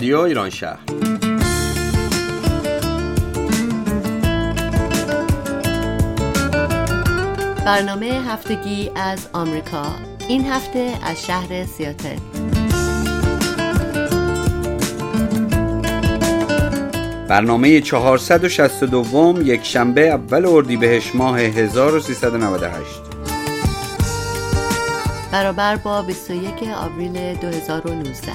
رادیو 0.00 0.18
ایران 0.18 0.50
شهر. 0.50 0.78
برنامه 7.66 8.06
هفتگی 8.06 8.90
از 8.96 9.28
آمریکا. 9.32 9.86
این 10.28 10.46
هفته 10.46 10.92
از 11.02 11.26
شهر 11.26 11.64
سیاتل. 11.64 12.16
برنامه 17.28 17.80
462 17.80 19.42
یک 19.42 19.64
شنبه 19.64 20.08
اول 20.08 20.46
اردیبهشت 20.46 21.14
ماه 21.14 21.40
1398 21.40 23.00
برابر 25.32 25.76
با 25.76 26.02
21 26.02 26.52
آوریل 26.76 27.34
2019 27.34 28.32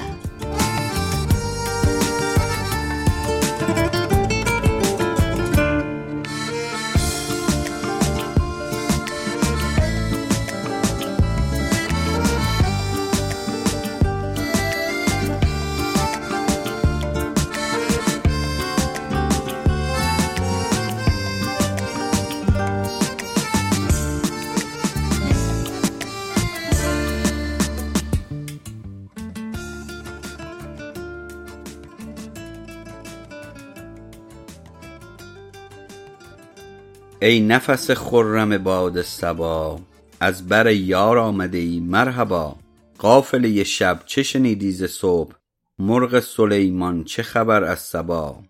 ای 37.26 37.40
نفس 37.40 37.90
خرم 37.90 38.58
باد 38.58 39.02
صبا 39.02 39.80
از 40.20 40.48
بر 40.48 40.72
یار 40.72 41.18
آمده 41.18 41.58
ای 41.58 41.80
مرحبا. 41.80 42.56
قافله 42.98 43.64
شب 43.64 44.00
چه 44.06 44.22
شنیدی 44.22 44.72
ز 44.72 44.84
صبح؟ 44.84 45.34
مرغ 45.78 46.20
سلیمان 46.20 47.04
چه 47.04 47.22
خبر 47.22 47.64
از 47.64 47.78
سبا 47.78 48.42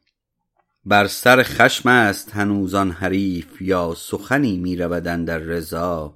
بر 0.85 1.07
سر 1.07 1.43
خشم 1.43 1.89
است 1.89 2.35
هنوز 2.35 2.75
آن 2.75 2.91
حریف 2.91 3.63
یا 3.63 3.95
سخنی 3.97 4.57
می 4.57 4.77
رود 4.77 5.09
اندر 5.09 5.39
رضا. 5.39 6.15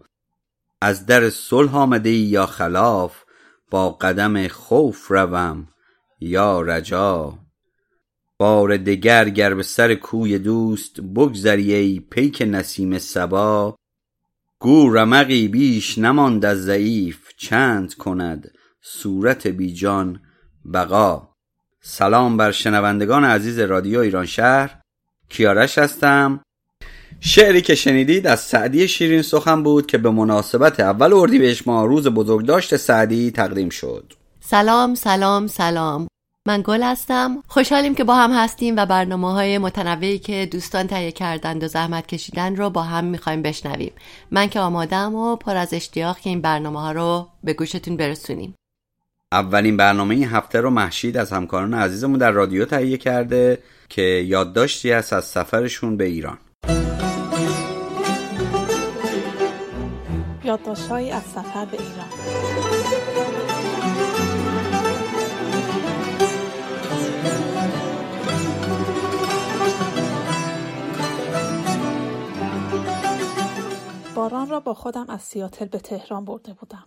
از 0.80 1.06
در 1.06 1.30
صلح 1.30 1.76
آمده 1.76 2.10
ای 2.10 2.16
یا 2.16 2.46
خلاف 2.46 3.22
با 3.70 3.90
قدم 3.90 4.48
خوف 4.48 5.10
روم 5.10 5.68
یا 6.20 6.60
رجا. 6.60 7.38
بار 8.40 8.76
دگر 8.76 9.28
گر 9.28 9.54
به 9.54 9.62
سر 9.62 9.94
کوی 9.94 10.38
دوست 10.38 11.00
بگذری 11.00 11.74
ای 11.74 12.00
پیک 12.10 12.42
نسیم 12.46 12.98
صبا. 12.98 13.76
گو 14.60 14.90
رمقی 14.90 15.48
بیش 15.48 15.98
نماند 15.98 16.44
از 16.44 16.64
ضعیف 16.64 17.18
چند 17.36 17.94
کند 17.94 18.50
صورت 18.82 19.46
بی 19.46 19.72
جان 19.74 20.20
بقا. 20.74 21.28
سلام 21.80 22.36
بر 22.36 22.52
شنوندگان 22.52 23.24
عزیز 23.24 23.58
رادیو 23.58 23.98
ایران 23.98 24.26
شهر. 24.26 24.80
کیارش 25.28 25.78
هستم. 25.78 26.40
شعری 27.20 27.62
که 27.62 27.74
شنیدید 27.74 28.26
از 28.26 28.40
سعدی 28.40 28.88
شیرین 28.88 29.22
سخن 29.22 29.62
بود 29.62 29.86
که 29.86 29.98
به 29.98 30.10
مناسبت 30.10 30.80
اول 30.80 31.12
اردیبهشت 31.12 31.68
ماه 31.68 31.86
روز 31.86 32.08
بزرگداشت 32.08 32.76
سعدی 32.76 33.30
تقدیم 33.30 33.68
شد. 33.68 34.12
سلام 34.40 34.94
سلام 34.94 35.46
سلام. 35.46 36.09
من 36.46 36.62
گل 36.64 36.82
هستم. 36.82 37.42
خوشحالیم 37.48 37.94
که 37.94 38.04
با 38.04 38.14
هم 38.14 38.32
هستیم 38.32 38.74
و 38.76 38.86
برنامه 38.86 39.32
های 39.32 39.58
متنوعی 39.58 40.18
که 40.18 40.48
دوستان 40.52 40.86
تهیه 40.86 41.12
کردند 41.12 41.64
و 41.64 41.68
زحمت 41.68 42.06
کشیدن 42.06 42.56
رو 42.56 42.70
با 42.70 42.82
هم 42.82 43.04
می‌خوایم 43.04 43.42
بشنویم. 43.42 43.92
من 44.30 44.48
که 44.48 44.60
آمادم 44.60 45.14
و 45.14 45.36
پر 45.36 45.56
از 45.56 45.74
اشتیاق 45.74 46.18
که 46.18 46.30
این 46.30 46.40
برنامه 46.40 46.80
ها 46.80 46.92
رو 46.92 47.28
به 47.44 47.52
گوشتون 47.52 47.96
برسونیم. 47.96 48.54
اولین 49.32 49.76
برنامه 49.76 50.14
این 50.14 50.28
هفته 50.28 50.60
رو 50.60 50.70
محشید 50.70 51.16
از 51.16 51.32
همکاران 51.32 51.74
عزیزمون 51.74 52.18
در 52.18 52.30
رادیو 52.30 52.64
تهیه 52.64 52.96
کرده 52.96 53.58
که 53.88 54.02
یادداشتی 54.02 54.92
است 54.92 55.12
از 55.12 55.24
سفرشون 55.24 55.96
به 55.96 56.04
ایران. 56.04 56.38
یادداشتهایی 60.44 61.10
از 61.10 61.22
سفر 61.22 61.64
به 61.64 61.78
ایران. 61.80 63.49
باران 74.30 74.48
را 74.48 74.60
با 74.60 74.74
خودم 74.74 75.06
از 75.08 75.22
سیاتل 75.22 75.64
به 75.64 75.78
تهران 75.78 76.24
برده 76.24 76.52
بودم. 76.52 76.86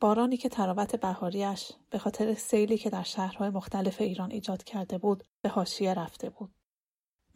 بارانی 0.00 0.36
که 0.36 0.48
تراوت 0.48 0.96
بهاریش 0.96 1.72
به 1.90 1.98
خاطر 1.98 2.34
سیلی 2.34 2.78
که 2.78 2.90
در 2.90 3.02
شهرهای 3.02 3.50
مختلف 3.50 4.00
ایران 4.00 4.30
ایجاد 4.30 4.64
کرده 4.64 4.98
بود 4.98 5.24
به 5.42 5.48
حاشیه 5.48 5.94
رفته 5.94 6.30
بود. 6.30 6.50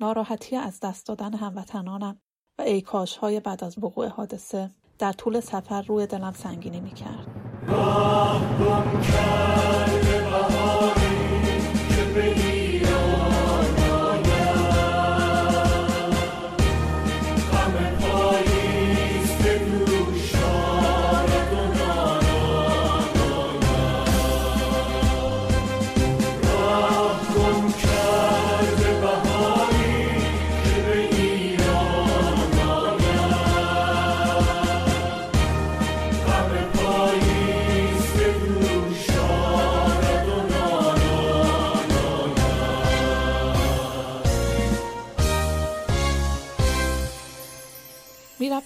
ناراحتی 0.00 0.56
از 0.56 0.80
دست 0.80 1.06
دادن 1.06 1.34
هموطنانم 1.34 2.20
و 2.58 2.62
ایکاش 2.62 3.16
های 3.16 3.40
بعد 3.40 3.64
از 3.64 3.78
وقوع 3.78 4.08
حادثه 4.08 4.70
در 4.98 5.12
طول 5.12 5.40
سفر 5.40 5.82
روی 5.82 6.06
دلم 6.06 6.32
سنگینی 6.32 6.80
می 6.80 6.94
کرد. 6.94 7.26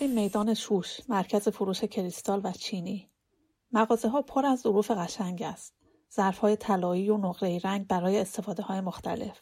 می‌رویم 0.01 0.23
میدان 0.23 0.55
شوش 0.55 1.01
مرکز 1.09 1.49
فروش 1.49 1.85
کریستال 1.85 2.41
و 2.45 2.53
چینی. 2.53 3.11
مغازه 3.73 4.09
ها 4.09 4.23
پر 4.23 4.47
از 4.47 4.61
ظروف 4.61 4.91
قشنگ 4.91 5.43
است. 5.43 5.75
ظرف 6.15 6.39
های 6.39 6.57
طلایی 6.57 7.11
و 7.11 7.17
نقره 7.17 7.59
رنگ 7.65 7.87
برای 7.87 8.19
استفاده 8.19 8.63
های 8.63 8.81
مختلف. 8.81 9.41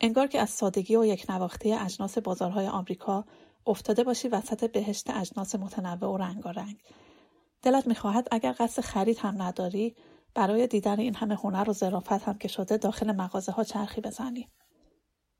انگار 0.00 0.26
که 0.26 0.40
از 0.40 0.50
سادگی 0.50 0.96
و 0.96 1.04
یک 1.04 1.26
نواختی 1.28 1.72
اجناس 1.72 2.18
بازارهای 2.18 2.66
آمریکا 2.66 3.24
افتاده 3.66 4.04
باشی 4.04 4.28
وسط 4.28 4.72
بهشت 4.72 5.10
اجناس 5.10 5.54
متنوع 5.54 6.10
و 6.10 6.16
رنگارنگ. 6.16 6.76
دلت 7.62 7.86
می‌خواهد 7.86 8.28
اگر 8.30 8.54
قصد 8.58 8.82
خرید 8.82 9.18
هم 9.18 9.42
نداری 9.42 9.96
برای 10.34 10.66
دیدن 10.66 11.00
این 11.00 11.14
همه 11.14 11.34
هنر 11.34 11.70
و 11.70 11.72
ظرافت 11.72 12.22
هم 12.22 12.38
که 12.38 12.48
شده 12.48 12.76
داخل 12.76 13.12
مغازه 13.12 13.52
ها 13.52 13.64
چرخی 13.64 14.00
بزنی. 14.00 14.48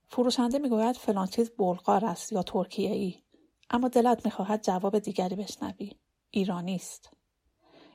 فروشنده 0.08 0.58
می‌گوید 0.58 0.96
فلان 0.96 1.26
چیز 1.26 1.50
بلغار 1.50 2.04
است 2.04 2.32
یا 2.32 2.42
ترکیه 2.42 2.90
ای 2.90 3.23
اما 3.70 3.88
دلت 3.88 4.24
می‌خواهد 4.24 4.64
جواب 4.64 4.98
دیگری 4.98 5.36
بشنوی. 5.36 5.92
ایرانی 6.30 6.74
است. 6.74 7.10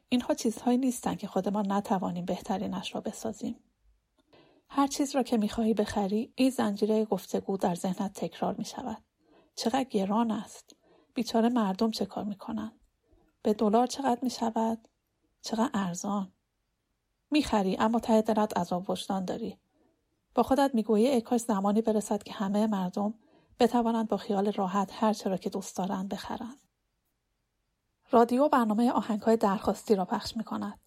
اینها 0.10 0.34
چیزهایی 0.34 0.78
نیستند 0.78 1.18
که 1.18 1.28
خودمان 1.28 1.72
نتوانیم 1.72 2.26
بهترینش 2.26 2.96
را 2.96 3.02
بسازیم. 3.02 3.56
هر 4.70 4.88
چیز 4.88 5.16
را 5.16 5.24
که 5.24 5.38
می‌خواهی 5.38 5.74
بخری 5.74 6.34
این 6.36 6.50
زنجیره 6.50 7.06
گفتگو 7.06 7.58
در 7.58 7.76
ذهنت 7.76 8.14
تکرار 8.14 8.56
می‌شود. 8.58 9.04
چقدر 9.56 9.84
گران 9.84 10.32
است. 10.32 10.76
بیچاره 11.14 11.50
مردم 11.50 11.92
چه 11.92 12.06
کار 12.06 12.24
می‌کنند 12.24 12.80
به 13.42 13.54
دلار 13.54 13.88
چقدر 13.88 14.20
می‌شود؟ 14.22 14.88
چقدر 15.42 15.70
ارزان؟ 15.74 16.32
می‌خری 17.32 17.78
اما 17.80 18.00
ته 18.00 18.22
دلت 18.22 18.58
عذاب 18.58 18.90
وجدان 18.90 19.26
داری. 19.26 19.58
با 20.36 20.44
خودت 20.44 20.72
می‌گویی 20.74 21.08
ای 21.08 21.22
کاش 21.22 21.42
زمانی 21.42 21.82
برسد 21.82 22.24
که 22.24 22.34
همه 22.34 22.68
مردم 22.68 23.14
بتوانند 23.60 24.08
با 24.08 24.18
خیال 24.18 24.52
راحت 24.52 24.92
هر 24.94 25.14
چرا 25.14 25.38
که 25.38 25.50
دوست 25.50 25.78
دارند 25.78 26.10
بخرند. 26.10 26.58
رادیو 28.12 28.50
برنامه 28.50 28.92
آهنگ 28.92 29.22
های 29.22 29.38
درخواستی 29.38 29.96
را 29.96 30.06
پخش 30.06 30.38
می 30.38 30.44
کند. 30.44 30.80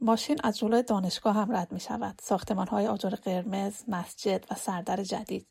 ماشین 0.00 0.36
از 0.44 0.58
جلوی 0.58 0.82
دانشگاه 0.82 1.34
هم 1.34 1.56
رد 1.56 1.72
می 1.72 1.80
شود. 1.80 2.20
ساختمان 2.22 2.66
های 2.66 2.86
آجر 2.86 3.10
قرمز، 3.10 3.74
مسجد 3.88 4.46
و 4.50 4.54
سردر 4.54 5.02
جدید. 5.02 5.46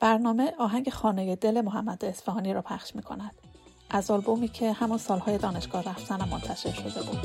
برنامه 0.00 0.54
آهنگ 0.58 0.90
خانه 0.90 1.36
دل 1.36 1.60
محمد 1.60 2.04
اصفهانی 2.04 2.54
را 2.54 2.62
پخش 2.62 2.96
می 2.96 3.02
کند. 3.02 3.34
از 3.90 4.10
آلبومی 4.10 4.48
که 4.48 4.72
همان 4.72 4.98
سالهای 4.98 5.38
دانشگاه 5.38 5.82
رفتنم 5.82 6.28
منتشر 6.28 6.72
شده 6.72 7.02
بود 7.02 7.20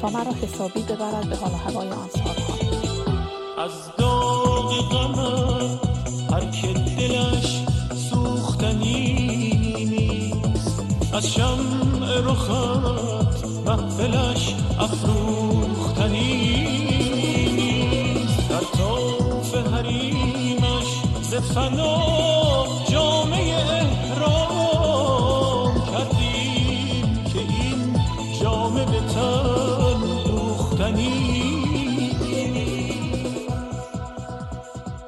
تا 0.00 0.10
مرا 0.10 0.32
حسابی 0.32 0.82
ببرد 0.82 1.28
به 1.28 1.36
حال 1.36 1.50
هوای 1.50 1.90
آن 1.90 2.08
سالها 2.08 3.64
از 3.64 3.96
داغ 3.98 4.88
غمت 4.90 5.80
هر 6.32 6.50
که 6.50 6.72
دلش 6.72 7.39
از 11.20 11.32
شمع 11.32 12.20
رخت 12.24 12.50
محفلش 13.66 14.56
افروختنی. 14.78 16.24
در 18.48 18.60
طوف 18.60 19.54
حریمش 19.54 21.02
ز 21.22 21.34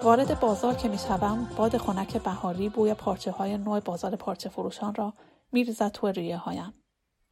وارد 0.02 0.40
بازار 0.40 0.74
که 0.74 0.88
می‌شوم 0.88 1.48
باد 1.56 1.76
خنک 1.76 2.16
بهاری 2.16 2.68
بوی 2.68 2.94
پارچه 2.94 3.30
های 3.30 3.58
نوع 3.58 3.80
بازار 3.80 4.16
پارچه 4.16 4.48
فروشان 4.48 4.94
را 4.94 5.12
میریزد 5.52 5.88
تو 5.88 6.06
ریه 6.06 6.36
هایم. 6.36 6.74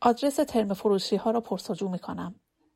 آدرس 0.00 0.36
ترم 0.36 0.74
فروشی 0.74 1.16
ها 1.16 1.30
را 1.30 1.40
پرسجو 1.40 1.88
می 1.88 1.98
کنم 1.98 2.34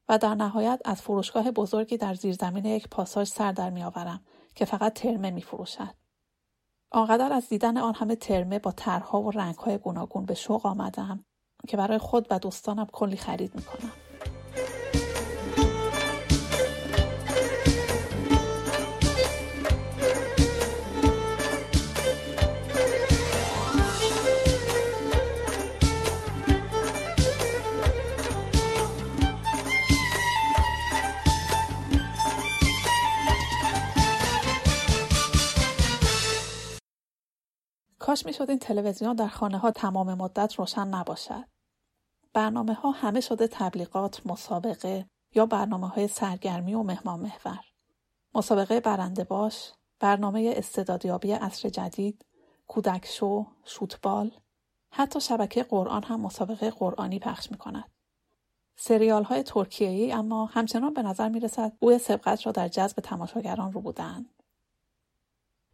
و 0.08 0.18
در 0.18 0.34
نهایت 0.34 0.80
از 0.84 1.02
فروشگاه 1.02 1.50
بزرگی 1.50 1.96
در 1.96 2.14
زیرزمین 2.14 2.64
یک 2.64 2.88
پاساژ 2.88 3.28
سر 3.28 3.52
در 3.52 3.70
میآورم 3.70 4.24
که 4.54 4.64
فقط 4.64 4.92
ترمه 4.92 5.30
می 5.30 5.42
فروشد. 5.42 5.94
آنقدر 6.90 7.32
از 7.32 7.48
دیدن 7.48 7.76
آن 7.76 7.94
همه 7.94 8.16
ترمه 8.16 8.58
با 8.58 8.72
طرحها 8.72 9.22
و 9.22 9.30
رنگهای 9.30 9.78
گوناگون 9.78 10.24
به 10.24 10.34
شوق 10.34 10.66
آمدم 10.66 11.24
که 11.68 11.76
برای 11.76 11.98
خود 11.98 12.26
و 12.30 12.38
دوستانم 12.38 12.86
کلی 12.86 13.16
خرید 13.16 13.54
می 13.54 13.62
کنم. 13.62 14.03
کاش 38.04 38.26
می‌شد 38.26 38.50
این 38.50 38.58
تلویزیون 38.58 39.16
در 39.16 39.28
خانه 39.28 39.58
ها 39.58 39.70
تمام 39.70 40.14
مدت 40.14 40.54
روشن 40.54 40.88
نباشد. 40.88 41.44
برنامه 42.32 42.74
ها 42.74 42.90
همه 42.90 43.20
شده 43.20 43.46
تبلیغات، 43.46 44.26
مسابقه 44.26 45.06
یا 45.34 45.46
برنامه 45.46 45.88
های 45.88 46.08
سرگرمی 46.08 46.74
و 46.74 46.82
مهمان 46.82 47.20
محور. 47.20 47.60
مسابقه 48.34 48.80
برنده 48.80 49.24
باش، 49.24 49.72
برنامه 50.00 50.54
استعدادیابی 50.56 51.32
عصر 51.32 51.68
جدید، 51.68 52.24
کودک 52.66 53.06
شو، 53.06 53.46
شوتبال، 53.64 54.30
حتی 54.90 55.20
شبکه 55.20 55.62
قرآن 55.62 56.02
هم 56.02 56.20
مسابقه 56.20 56.70
قرآنی 56.70 57.18
پخش 57.18 57.50
می 57.50 57.58
کند. 57.58 57.90
سریال 58.76 59.24
های 59.24 59.42
ترکیه‌ای 59.42 60.12
اما 60.12 60.46
همچنان 60.46 60.94
به 60.94 61.02
نظر 61.02 61.28
می 61.28 61.40
رسد 61.40 61.72
بوی 61.80 61.98
سبقت 61.98 62.46
را 62.46 62.52
در 62.52 62.68
جذب 62.68 63.00
تماشاگران 63.00 63.72
رو 63.72 63.80
بودند. 63.80 64.34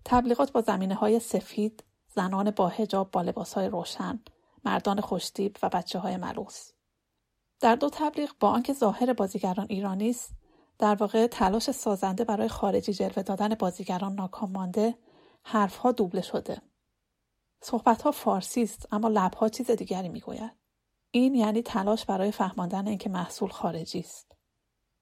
تبلیغات 0.04 0.52
با 0.52 0.60
زمینه 0.60 0.94
های 0.94 1.20
سفید، 1.20 1.84
زنان 2.14 2.50
با 2.50 2.68
هجاب 2.68 3.10
با 3.10 3.46
های 3.54 3.68
روشن، 3.68 4.20
مردان 4.64 5.00
خوشتیب 5.00 5.56
و 5.62 5.68
بچه 5.68 5.98
های 5.98 6.16
ملوس. 6.16 6.70
در 7.60 7.76
دو 7.76 7.90
تبلیغ 7.92 8.30
با 8.40 8.50
آنکه 8.50 8.72
ظاهر 8.72 9.12
بازیگران 9.12 9.66
ایرانی 9.68 10.10
است، 10.10 10.30
در 10.78 10.94
واقع 10.94 11.26
تلاش 11.26 11.70
سازنده 11.70 12.24
برای 12.24 12.48
خارجی 12.48 12.92
جلوه 12.92 13.22
دادن 13.22 13.54
بازیگران 13.54 14.14
ناکام 14.14 14.50
مانده، 14.50 14.98
حرفها 15.42 15.92
دوبله 15.92 16.22
شده. 16.22 16.62
صحبتها 17.62 18.10
فارسی 18.10 18.62
است 18.62 18.88
اما 18.92 19.08
لبها 19.08 19.48
چیز 19.48 19.70
دیگری 19.70 20.08
می‌گوید. 20.08 20.52
این 21.10 21.34
یعنی 21.34 21.62
تلاش 21.62 22.04
برای 22.04 22.32
فهماندن 22.32 22.88
اینکه 22.88 23.10
محصول 23.10 23.48
خارجی 23.48 23.98
است. 23.98 24.32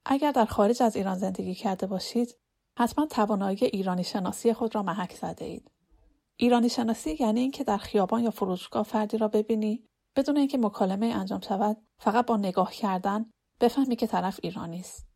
اگر 0.05 0.33
در 0.33 0.45
خارج 0.45 0.83
از 0.83 0.97
ایران 0.97 1.19
زندگی 1.19 1.55
کرده 1.55 1.87
باشید، 1.87 2.37
حتما 2.79 3.07
توانایی 3.07 3.65
ایرانی 3.65 4.05
شناسی 4.05 4.53
خود 4.53 4.75
را 4.75 4.83
محک 4.83 5.15
زده 5.15 5.45
اید. 5.45 5.71
ایرانی 6.41 6.69
شناسی 6.69 7.17
یعنی 7.21 7.41
اینکه 7.41 7.65
در 7.65 7.77
خیابان 7.77 8.25
یا 8.25 8.31
فروشگاه 8.31 8.83
فردی 8.83 9.19
را 9.19 9.29
ببینی 9.29 9.85
بدون 10.17 10.37
اینکه 10.37 10.59
مکالمه 10.59 11.07
انجام 11.07 11.41
شود 11.41 11.77
فقط 11.99 12.27
با 12.27 12.37
نگاه 12.37 12.73
کردن 12.73 13.31
بفهمی 13.61 13.97
که 13.97 14.07
طرف 14.07 14.41
ایرانی 14.43 14.81
است 14.81 15.07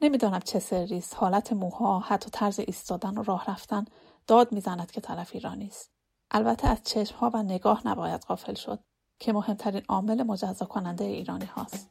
نمی‌دانم 0.00 0.40
چه 0.40 0.58
سری 0.58 0.98
است 0.98 1.14
حالت 1.16 1.52
موها 1.52 1.98
حتی 1.98 2.30
طرز 2.30 2.60
ایستادن 2.60 3.18
و 3.18 3.22
راه 3.22 3.50
رفتن 3.50 3.84
داد 4.26 4.52
می‌زند 4.52 4.90
که 4.90 5.00
طرف 5.00 5.30
ایرانی 5.34 5.66
است 5.66 5.90
البته 6.30 6.68
از 6.68 6.82
چشمها 6.84 7.30
و 7.34 7.42
نگاه 7.42 7.86
نباید 7.86 8.20
غافل 8.20 8.54
شد 8.54 8.80
که 9.18 9.32
مهمترین 9.32 9.82
عامل 9.88 10.22
مجزا 10.22 10.66
کننده 10.66 11.04
ایرانی 11.04 11.46
هاست. 11.46 11.90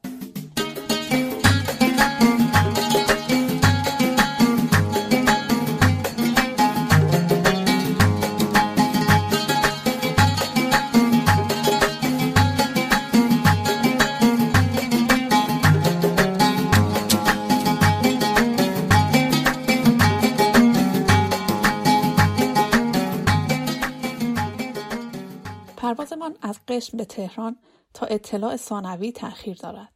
قشم 26.78 26.98
به 26.98 27.06
تهران 27.06 27.60
تا 27.94 28.06
اطلاع 28.06 28.58
ثانوی 28.58 29.12
تأخیر 29.12 29.58
دارد. 29.58 29.94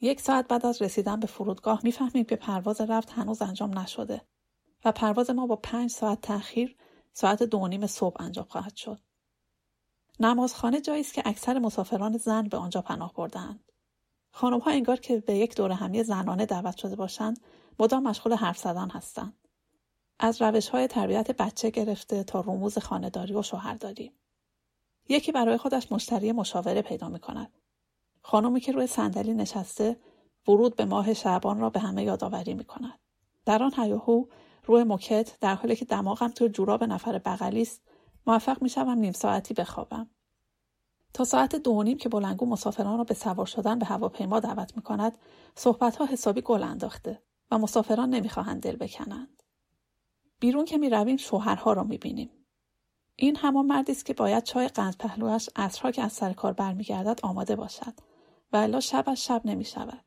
یک 0.00 0.20
ساعت 0.20 0.48
بعد 0.48 0.66
از 0.66 0.82
رسیدن 0.82 1.20
به 1.20 1.26
فرودگاه 1.26 1.80
می‌فهمیم 1.84 2.24
که 2.24 2.36
پرواز 2.36 2.80
رفت 2.80 3.10
هنوز 3.10 3.42
انجام 3.42 3.78
نشده 3.78 4.22
و 4.84 4.92
پرواز 4.92 5.30
ما 5.30 5.46
با 5.46 5.56
پنج 5.56 5.90
ساعت 5.90 6.20
تأخیر 6.20 6.76
ساعت 7.12 7.42
دو 7.42 7.68
نیم 7.68 7.86
صبح 7.86 8.22
انجام 8.22 8.44
خواهد 8.44 8.76
شد. 8.76 9.00
نمازخانه 10.20 10.80
جایی 10.80 11.00
است 11.00 11.14
که 11.14 11.22
اکثر 11.24 11.58
مسافران 11.58 12.16
زن 12.16 12.48
به 12.48 12.56
آنجا 12.56 12.82
پناه 12.82 13.12
بردهاند. 13.12 13.72
خانم 14.30 14.58
ها 14.58 14.70
انگار 14.70 14.96
که 14.96 15.20
به 15.20 15.34
یک 15.34 15.56
دور 15.56 15.72
همی 15.72 16.02
زنانه 16.02 16.46
دعوت 16.46 16.76
شده 16.76 16.96
باشند 16.96 17.40
مدام 17.78 18.02
مشغول 18.02 18.34
حرف 18.34 18.58
زدن 18.58 18.90
هستند. 18.90 19.48
از 20.18 20.42
روش 20.42 20.68
های 20.68 20.86
تربیت 20.86 21.30
بچه 21.30 21.70
گرفته 21.70 22.24
تا 22.24 22.40
رموز 22.40 22.78
خانهداری 22.78 23.34
و 23.34 23.42
شوهرداری. 23.42 24.12
یکی 25.08 25.32
برای 25.32 25.56
خودش 25.56 25.92
مشتری 25.92 26.32
مشاوره 26.32 26.82
پیدا 26.82 27.08
می 27.08 27.18
کند. 27.18 27.52
خانمی 28.22 28.60
که 28.60 28.72
روی 28.72 28.86
صندلی 28.86 29.34
نشسته 29.34 29.96
ورود 30.48 30.76
به 30.76 30.84
ماه 30.84 31.14
شعبان 31.14 31.60
را 31.60 31.70
به 31.70 31.80
همه 31.80 32.04
یادآوری 32.04 32.54
می 32.54 32.64
کند. 32.64 32.98
در 33.46 33.62
آن 33.62 33.72
هیاهو 33.76 34.24
روی 34.64 34.84
موکت 34.84 35.38
در 35.40 35.54
حالی 35.54 35.76
که 35.76 35.84
دماغم 35.84 36.28
تو 36.28 36.48
جوراب 36.48 36.84
نفر 36.84 37.18
بغلی 37.18 37.62
است 37.62 37.82
موفق 38.26 38.62
می 38.62 38.68
شوم 38.68 38.98
نیم 38.98 39.12
ساعتی 39.12 39.54
بخوابم. 39.54 40.10
تا 41.14 41.24
ساعت 41.24 41.56
دو 41.56 41.82
نیم 41.82 41.98
که 41.98 42.08
بلنگو 42.08 42.46
مسافران 42.46 42.98
را 42.98 43.04
به 43.04 43.14
سوار 43.14 43.46
شدن 43.46 43.78
به 43.78 43.86
هواپیما 43.86 44.40
دعوت 44.40 44.76
می 44.76 44.82
کند 44.82 45.18
صحبت 45.54 45.96
ها 45.96 46.06
حسابی 46.06 46.40
گل 46.40 46.62
انداخته 46.62 47.22
و 47.50 47.58
مسافران 47.58 48.10
نمی‌خواهند 48.10 48.62
دل 48.62 48.76
بکنند. 48.76 49.42
بیرون 50.40 50.64
که 50.64 50.78
می 50.78 50.90
رویم 50.90 51.16
شوهرها 51.16 51.72
را 51.72 51.84
می 51.84 51.98
بینیم. 51.98 52.30
این 53.16 53.36
همان 53.36 53.66
مردی 53.66 53.92
است 53.92 54.06
که 54.06 54.14
باید 54.14 54.44
چای 54.44 54.68
قند 54.68 54.96
پهلوش 54.96 55.48
عصرها 55.56 55.90
که 55.90 56.02
از 56.02 56.12
سر 56.12 56.32
کار 56.32 56.52
برمیگردد 56.52 57.20
آماده 57.22 57.56
باشد 57.56 57.94
و 58.52 58.56
الا 58.56 58.80
شب 58.80 59.04
از 59.06 59.24
شب 59.24 59.42
نمی 59.44 59.64
شود. 59.64 60.04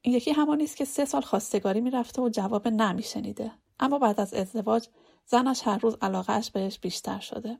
این 0.00 0.14
یکی 0.14 0.30
همانی 0.30 0.64
است 0.64 0.76
که 0.76 0.84
سه 0.84 1.04
سال 1.04 1.22
خواستگاری 1.22 1.80
می‌رفته 1.80 2.22
و 2.22 2.28
جواب 2.28 2.68
نمی 2.68 3.02
شنیده 3.02 3.52
اما 3.80 3.98
بعد 3.98 4.20
از 4.20 4.34
ازدواج 4.34 4.88
زنش 5.26 5.66
هر 5.66 5.78
روز 5.78 5.96
علاقهش 6.02 6.50
بهش 6.50 6.78
بیشتر 6.78 7.18
شده. 7.18 7.58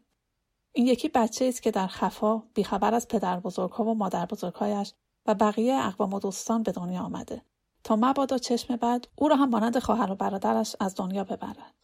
این 0.73 0.87
یکی 0.87 1.09
بچه 1.09 1.45
است 1.45 1.62
که 1.62 1.71
در 1.71 1.87
خفا 1.87 2.43
بیخبر 2.55 2.95
از 2.95 3.09
پدر 3.09 3.41
بزرگها 3.41 3.85
و 3.85 3.95
مادر 3.95 4.26
بزرگهایش 4.26 4.95
و 5.26 5.35
بقیه 5.35 5.75
اقوام 5.75 6.14
و 6.14 6.21
دوستان 6.21 6.62
به 6.62 6.73
دنیا 6.73 7.02
آمده. 7.02 7.43
تا 7.85 7.97
مبادا 7.97 8.38
چشم 8.38 8.76
بعد 8.76 9.09
او 9.17 9.29
را 9.29 9.37
هم 9.37 9.49
مانند 9.49 9.79
خواهر 9.79 10.12
و 10.12 10.14
برادرش 10.14 10.76
از 10.81 10.95
دنیا 10.97 11.25
ببرد. 11.25 11.75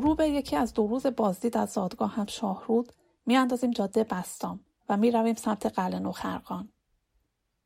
به 0.00 0.28
یکی 0.28 0.56
از 0.56 0.74
دو 0.74 0.86
روز 0.86 1.06
بازدید 1.06 1.56
از 1.56 1.70
زادگاه 1.70 2.14
هم 2.14 2.26
شاهرود 2.26 2.92
میاندازیم 3.26 3.70
جاده 3.70 4.04
بستام 4.04 4.60
و 4.88 4.96
می‌رویم 4.96 5.34
سمت 5.34 5.66
قلعه 5.66 6.12
خرقان. 6.12 6.68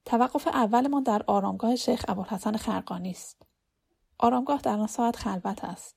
توقف 0.05 0.47
اولمان 0.47 1.03
در 1.03 1.23
آرامگاه 1.27 1.77
شیخ 1.77 2.05
ابوالحسن 2.09 2.57
خرقانی 2.57 3.11
است. 3.11 3.43
آرامگاه 4.19 4.61
در 4.61 4.79
آن 4.79 4.87
ساعت 4.87 5.17
خلوت 5.17 5.65
است. 5.65 5.97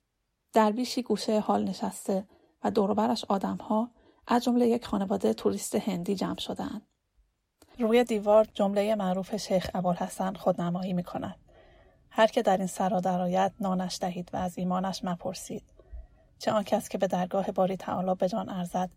درویشی 0.54 1.04
گوشه 1.04 1.40
حال 1.40 1.64
نشسته 1.64 2.28
و 2.64 2.72
دوروبرش 2.72 3.26
آدمها 3.26 3.92
از 4.28 4.44
جمله 4.44 4.68
یک 4.68 4.86
خانواده 4.86 5.34
توریست 5.34 5.76
هندی 5.76 6.16
جمع 6.16 6.40
شدهاند. 6.40 6.88
روی 7.80 8.04
دیوار 8.04 8.48
جمله 8.54 8.96
معروف 8.96 9.36
شیخ 9.36 9.70
ابوالحسن 9.74 10.34
خودنمایی 10.34 10.94
می 10.94 11.04
کند. 11.04 11.36
هر 12.10 12.28
که 12.28 12.42
در 12.42 12.58
این 12.58 12.68
سرا 12.68 13.00
درآید 13.00 13.52
نانش 13.60 13.98
دهید 14.02 14.30
و 14.34 14.38
از 14.38 14.58
ایمانش 14.58 15.04
مپرسید. 15.04 15.73
چه 16.44 16.52
آن 16.52 16.64
کس 16.64 16.90
که 16.90 16.98
به 16.98 17.08
درگاه 17.08 17.52
باری 17.52 17.78
تعالی 17.78 18.16
به 18.16 18.30
جان 18.30 18.50
ارزد 18.50 18.90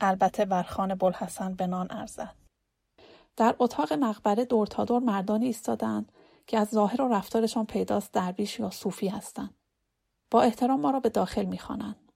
البته 0.00 0.44
بر 0.44 0.62
خان 0.62 0.94
بلحسن 0.94 1.54
به 1.54 1.66
نان 1.66 1.86
ارزد. 1.90 2.34
در 3.36 3.56
اتاق 3.58 3.92
مقبره 3.92 4.44
دور 4.44 4.66
تا 4.66 4.84
دور 4.84 5.02
مردانی 5.02 5.46
ایستادند 5.46 6.12
که 6.46 6.58
از 6.58 6.68
ظاهر 6.68 7.02
و 7.02 7.14
رفتارشان 7.14 7.66
پیداست 7.66 8.12
درویش 8.12 8.58
یا 8.58 8.70
صوفی 8.70 9.08
هستند. 9.08 9.54
با 10.30 10.42
احترام 10.42 10.80
ما 10.80 10.90
را 10.90 11.00
به 11.00 11.08
داخل 11.08 11.44
می‌خوانند. 11.44 12.12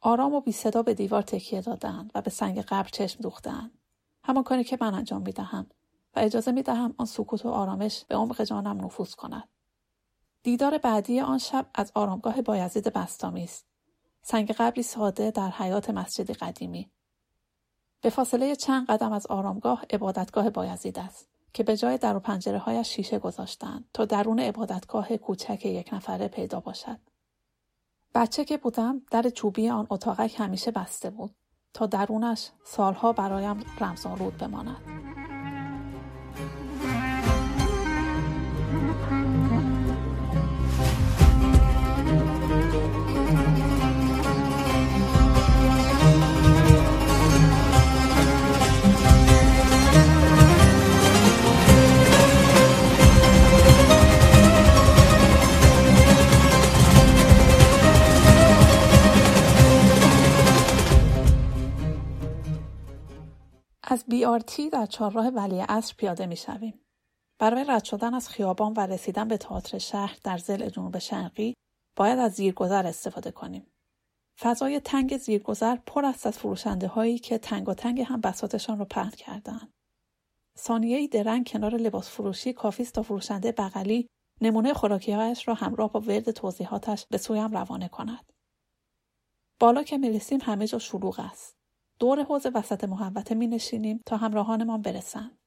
آرام 0.00 0.34
و 0.34 0.40
بی 0.40 0.52
صدا 0.52 0.82
به 0.82 0.94
دیوار 0.94 1.22
تکیه 1.22 1.60
دادند 1.60 2.10
و 2.14 2.22
به 2.22 2.30
سنگ 2.30 2.60
قبر 2.60 2.88
چشم 2.88 3.20
دوختند. 3.20 3.78
همان 4.24 4.44
کاری 4.44 4.64
که 4.64 4.78
من 4.80 4.94
انجام 4.94 5.22
می‌دهم 5.22 5.66
و 6.16 6.20
اجازه 6.20 6.52
می‌دهم 6.52 6.94
آن 6.98 7.06
سکوت 7.06 7.46
و 7.46 7.48
آرامش 7.48 8.04
به 8.08 8.16
عمق 8.16 8.42
جانم 8.42 8.84
نفوذ 8.84 9.14
کند. 9.14 9.48
دیدار 10.42 10.78
بعدی 10.78 11.20
آن 11.20 11.38
شب 11.38 11.66
از 11.74 11.92
آرامگاه 11.94 12.42
بایزید 12.42 12.92
بستامی 12.92 13.44
است. 13.44 13.69
سنگ 14.22 14.52
قبری 14.52 14.82
ساده 14.82 15.30
در 15.30 15.50
حیات 15.50 15.90
مسجد 15.90 16.30
قدیمی. 16.30 16.90
به 18.00 18.10
فاصله 18.10 18.56
چند 18.56 18.86
قدم 18.86 19.12
از 19.12 19.26
آرامگاه 19.26 19.84
عبادتگاه 19.90 20.50
بایزید 20.50 20.98
است 20.98 21.28
که 21.52 21.62
به 21.62 21.76
جای 21.76 21.98
در 21.98 22.16
و 22.16 22.20
پنجره 22.20 22.58
هایش 22.58 22.88
شیشه 22.88 23.18
گذاشتند 23.18 23.84
تا 23.92 24.04
درون 24.04 24.40
عبادتگاه 24.40 25.16
کوچک 25.16 25.66
یک 25.66 25.94
نفره 25.94 26.28
پیدا 26.28 26.60
باشد. 26.60 26.98
بچه 28.14 28.44
که 28.44 28.56
بودم 28.56 29.02
در 29.10 29.22
چوبی 29.22 29.68
آن 29.68 29.86
اتاقک 29.90 30.34
همیشه 30.38 30.70
بسته 30.70 31.10
بود 31.10 31.34
تا 31.74 31.86
درونش 31.86 32.50
سالها 32.64 33.12
برایم 33.12 33.64
رمزآلود 33.80 34.36
بماند. 34.36 35.19
از 63.92 64.04
بیارتی 64.08 64.70
در 64.70 64.86
چهارراه 64.86 65.28
ولی 65.28 65.64
اصر 65.68 65.94
پیاده 65.96 66.26
می 66.26 66.36
شویم. 66.36 66.80
برای 67.38 67.64
رد 67.68 67.84
شدن 67.84 68.14
از 68.14 68.28
خیابان 68.28 68.72
و 68.72 68.80
رسیدن 68.80 69.28
به 69.28 69.36
تئاتر 69.36 69.78
شهر 69.78 70.18
در 70.24 70.38
زل 70.38 70.68
جنوب 70.68 70.98
شرقی 70.98 71.54
باید 71.96 72.18
از 72.18 72.32
زیرگذر 72.32 72.86
استفاده 72.86 73.30
کنیم. 73.30 73.66
فضای 74.40 74.80
تنگ 74.80 75.16
زیرگذر 75.16 75.76
پر 75.76 76.04
است 76.04 76.26
از 76.26 76.38
فروشنده 76.38 76.86
هایی 76.86 77.18
که 77.18 77.38
تنگ 77.38 77.68
و 77.68 77.74
تنگ 77.74 78.00
هم 78.00 78.20
بساتشان 78.20 78.78
را 78.78 78.84
پهن 78.84 79.10
کردند. 79.10 79.72
ثانیه 80.58 81.08
درنگ 81.08 81.48
کنار 81.48 81.74
لباس 81.74 82.10
فروشی 82.10 82.52
کافی 82.52 82.82
است 82.82 82.94
تا 82.94 83.02
فروشنده 83.02 83.52
بغلی 83.52 84.08
نمونه 84.40 84.74
خوراکیهایش 84.74 85.48
را 85.48 85.54
همراه 85.54 85.92
با 85.92 86.00
ورد 86.00 86.30
توضیحاتش 86.30 87.06
به 87.06 87.18
سویم 87.18 87.52
روانه 87.52 87.88
کند. 87.88 88.32
بالا 89.60 89.82
که 89.82 89.98
می 89.98 90.20
همه 90.42 90.66
جا 90.66 90.78
شلوغ 90.78 91.20
است. 91.20 91.59
دور 92.00 92.22
حوز 92.22 92.46
وسط 92.54 92.84
محوطه 92.84 93.34
می 93.34 93.46
نشینیم 93.46 94.00
تا 94.06 94.16
همراهانمان 94.16 94.82
برسند. 94.82 95.38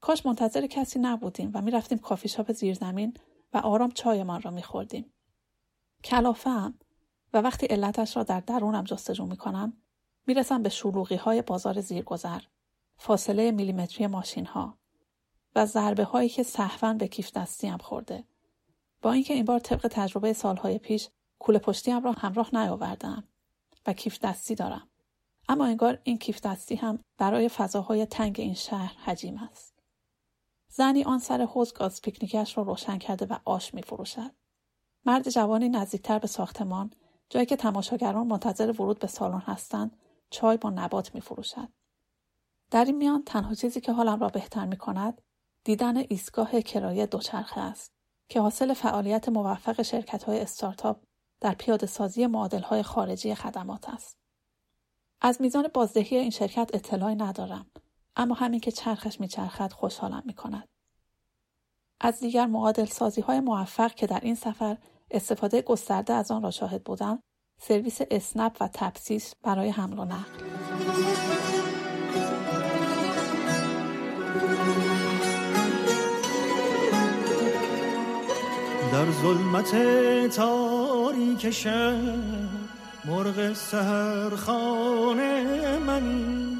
کاش 0.00 0.26
منتظر 0.26 0.66
کسی 0.66 0.98
نبودیم 0.98 1.50
و 1.54 1.62
می 1.62 1.70
رفتیم 1.70 1.98
کافی 1.98 2.28
شاپ 2.28 2.52
زیرزمین 2.52 3.14
و 3.52 3.58
آرام 3.58 3.90
چایمان 3.90 4.42
را 4.42 4.50
می 4.50 4.62
خوردیم. 4.62 5.12
کلافه 6.04 6.50
هم 6.50 6.78
و 7.32 7.40
وقتی 7.40 7.66
علتش 7.66 8.16
را 8.16 8.22
در 8.22 8.40
درونم 8.40 8.84
جستجو 8.84 9.26
می 9.26 9.36
کنم 9.36 9.72
می 10.26 10.34
رسم 10.34 10.62
به 10.62 10.68
شلوغی 10.68 11.16
های 11.16 11.42
بازار 11.42 11.80
زیرگذر، 11.80 12.40
فاصله 12.96 13.50
میلیمتری 13.50 14.06
ماشین 14.06 14.46
ها 14.46 14.78
و 15.54 15.66
ضربه 15.66 16.04
هایی 16.04 16.28
که 16.28 16.42
صحفن 16.42 16.98
به 16.98 17.08
کیف 17.08 17.32
دستیم 17.32 17.78
خورده. 17.78 18.24
با 19.02 19.12
اینکه 19.12 19.34
این 19.34 19.44
بار 19.44 19.58
طبق 19.58 19.88
تجربه 19.90 20.32
سالهای 20.32 20.78
پیش 20.78 21.08
کوله 21.38 21.58
پشتیم 21.58 22.04
را 22.04 22.12
همراه 22.12 22.50
نیاوردم 22.52 23.24
و 23.86 23.92
کیف 23.92 24.18
دستی 24.18 24.54
دارم. 24.54 24.88
اما 25.48 25.64
انگار 25.64 25.98
این 26.04 26.18
کیف 26.18 26.40
دستی 26.40 26.74
هم 26.74 26.98
برای 27.18 27.48
فضاهای 27.48 28.06
تنگ 28.06 28.36
این 28.38 28.54
شهر 28.54 28.94
حجیم 29.04 29.36
است. 29.36 29.74
زنی 30.68 31.04
آن 31.04 31.18
سر 31.18 31.42
حوز 31.42 31.72
گاز 31.72 32.02
پیکنیکش 32.02 32.58
را 32.58 32.62
روشن 32.62 32.98
کرده 32.98 33.26
و 33.26 33.38
آش 33.44 33.74
می 33.74 33.82
فروشد. 33.82 34.30
مرد 35.04 35.28
جوانی 35.28 35.68
نزدیکتر 35.68 36.18
به 36.18 36.26
ساختمان 36.26 36.90
جایی 37.30 37.46
که 37.46 37.56
تماشاگران 37.56 38.26
منتظر 38.26 38.70
ورود 38.70 38.98
به 38.98 39.06
سالن 39.06 39.42
هستند 39.46 39.96
چای 40.30 40.56
با 40.56 40.70
نبات 40.70 41.14
می 41.14 41.20
فروشد. 41.20 41.68
در 42.70 42.84
این 42.84 42.96
میان 42.96 43.22
تنها 43.24 43.54
چیزی 43.54 43.80
که 43.80 43.92
حالم 43.92 44.20
را 44.20 44.28
بهتر 44.28 44.66
می 44.66 44.76
کند 44.76 45.22
دیدن 45.64 45.96
ایستگاه 45.96 46.60
کرایه 46.60 47.06
دوچرخه 47.06 47.60
است 47.60 47.92
که 48.28 48.40
حاصل 48.40 48.74
فعالیت 48.74 49.28
موفق 49.28 49.82
شرکت 49.82 50.22
های 50.24 50.40
استارتاپ 50.40 51.00
در 51.40 51.54
پیاده 51.54 51.86
سازی 51.86 52.26
معادل 52.26 52.62
های 52.62 52.82
خارجی 52.82 53.34
خدمات 53.34 53.88
است. 53.88 54.16
از 55.20 55.40
میزان 55.40 55.68
بازدهی 55.74 56.16
این 56.16 56.30
شرکت 56.30 56.70
اطلاعی 56.74 57.14
ندارم 57.14 57.66
اما 58.16 58.34
همین 58.34 58.60
که 58.60 58.70
چرخش 58.70 59.20
میچرخد 59.20 59.72
خوشحالم 59.72 60.22
می‌کند. 60.26 60.68
از 62.00 62.20
دیگر 62.20 62.46
معادل 62.46 62.84
سازی 62.84 63.20
های 63.20 63.40
موفق 63.40 63.94
که 63.94 64.06
در 64.06 64.20
این 64.22 64.34
سفر 64.34 64.76
استفاده 65.10 65.62
گسترده 65.62 66.12
از 66.12 66.30
آن 66.30 66.42
را 66.42 66.50
شاهد 66.50 66.84
بودم 66.84 67.22
سرویس 67.60 67.98
اسنپ 68.10 68.56
و 68.60 68.68
تبسیس 68.72 69.34
برای 69.42 69.68
حمل 69.68 69.98
و 69.98 70.04
نقل. 70.04 70.44
در 78.92 79.10
ظلمت 79.10 79.76
تاریک 80.36 81.50
شهر 81.50 82.57
مرغ 83.04 83.52
سهر 83.52 84.36
خانه 84.36 85.78
منی 85.78 86.58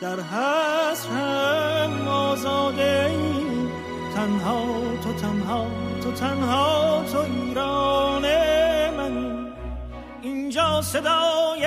در 0.00 0.20
حسرم 0.20 2.08
آزاده 2.08 3.06
ای 3.10 3.44
تنها 4.14 4.64
تو 5.04 5.12
تنها 5.12 5.66
تو 6.02 6.12
تنها 6.12 7.04
تو 7.12 7.18
ایران 7.18 8.22
منی 8.96 9.52
اینجا 10.22 10.82
صدای 10.82 11.66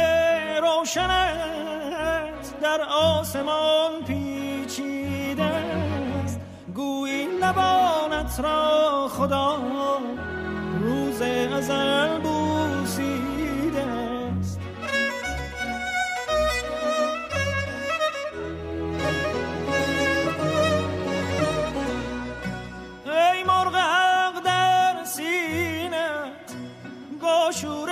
روشنت 0.61 2.59
در 2.61 2.81
آسمان 2.81 3.91
پیچیده 4.07 5.43
است. 5.43 6.39
گویی 6.75 7.25
لبانت 7.25 8.39
را 8.39 9.07
خدا 9.07 9.57
روز 10.81 11.21
ازل 11.21 12.19
بوسی 12.19 12.36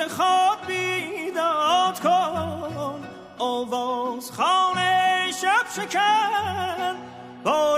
خواب 0.07 0.57
بیداد 0.67 1.99
کن. 1.99 3.07
آواز 3.39 4.31
خانه 4.31 5.31
شب 5.41 5.83
شکن. 5.83 6.95
بار 7.43 7.74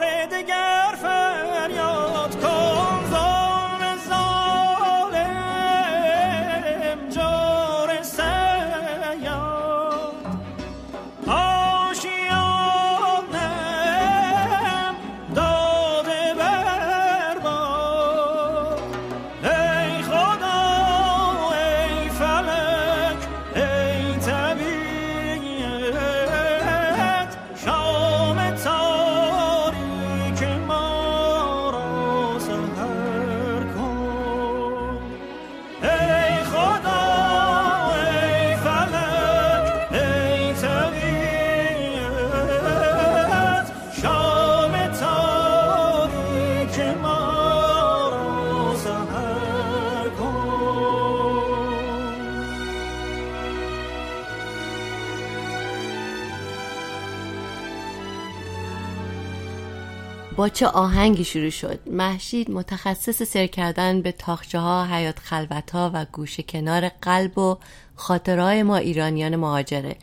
چه 60.49 60.67
آهنگی 60.67 61.23
شروع 61.23 61.49
شد؟ 61.49 61.79
محشید 61.85 62.51
متخصص 62.51 63.23
سر 63.23 63.47
کردن 63.47 64.01
به 64.01 64.11
تاخچه 64.11 64.59
ها 64.59 64.85
حیات 64.85 65.19
خلوت 65.19 65.71
ها 65.71 65.91
و 65.93 66.05
گوشه 66.11 66.43
کنار 66.43 66.89
قلب 66.89 67.37
و 67.37 67.57
خاطرهای 67.95 68.63
ما 68.63 68.77
ایرانیان 68.77 69.35
مهاجره. 69.35 69.95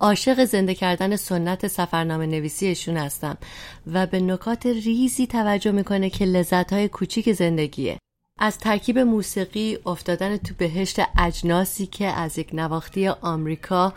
عاشق 0.00 0.44
زنده 0.44 0.74
کردن 0.74 1.16
سنت 1.16 1.66
سفرنامه 1.66 2.26
نویسیشون 2.26 2.96
هستم 2.96 3.38
و 3.86 4.06
به 4.06 4.20
نکات 4.20 4.66
ریزی 4.66 5.26
توجه 5.26 5.70
می‌کنه 5.70 6.10
که 6.10 6.24
لذت 6.24 6.72
های 6.72 6.88
کوچیک 6.88 7.32
زندگیه. 7.32 7.98
از 8.38 8.58
ترکیب 8.58 8.98
موسیقی 8.98 9.78
افتادن 9.86 10.36
تو 10.36 10.54
بهشت 10.58 11.00
اجناسی 11.18 11.86
که 11.86 12.06
از 12.06 12.38
یک 12.38 12.50
نواختی 12.52 13.08
آمریکا 13.08 13.92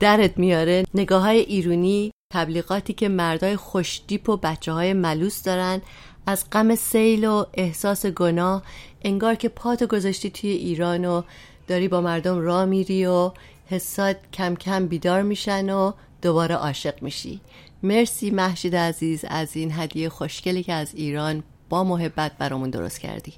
درت 0.00 0.38
میاره 0.38 0.84
نگاه 0.94 1.22
های 1.22 1.38
ایرونی 1.38 2.12
تبلیغاتی 2.32 2.92
که 2.92 3.08
مردای 3.08 3.56
خوشدیپ 3.56 4.28
و 4.28 4.36
بچه 4.36 4.72
های 4.72 4.92
ملوس 4.92 5.42
دارن 5.42 5.82
از 6.26 6.50
غم 6.52 6.74
سیل 6.74 7.24
و 7.24 7.44
احساس 7.54 8.06
گناه 8.06 8.62
انگار 9.02 9.34
که 9.34 9.48
پاتو 9.48 9.86
گذاشتی 9.86 10.30
توی 10.30 10.50
ایران 10.50 11.04
و 11.04 11.22
داری 11.66 11.88
با 11.88 12.00
مردم 12.00 12.38
را 12.38 12.66
میری 12.66 13.06
و 13.06 13.32
حسات 13.66 14.16
کم 14.32 14.54
کم 14.54 14.86
بیدار 14.86 15.22
میشن 15.22 15.70
و 15.70 15.92
دوباره 16.22 16.54
عاشق 16.54 17.02
میشی. 17.02 17.40
مرسی 17.82 18.30
محشید 18.30 18.76
عزیز 18.76 19.24
از 19.28 19.56
این 19.56 19.72
هدیه 19.72 20.08
خوشگلی 20.08 20.62
که 20.62 20.72
از 20.72 20.94
ایران 20.94 21.42
با 21.68 21.84
محبت 21.84 22.38
برامون 22.38 22.70
درست 22.70 23.00
کردی. 23.00 23.34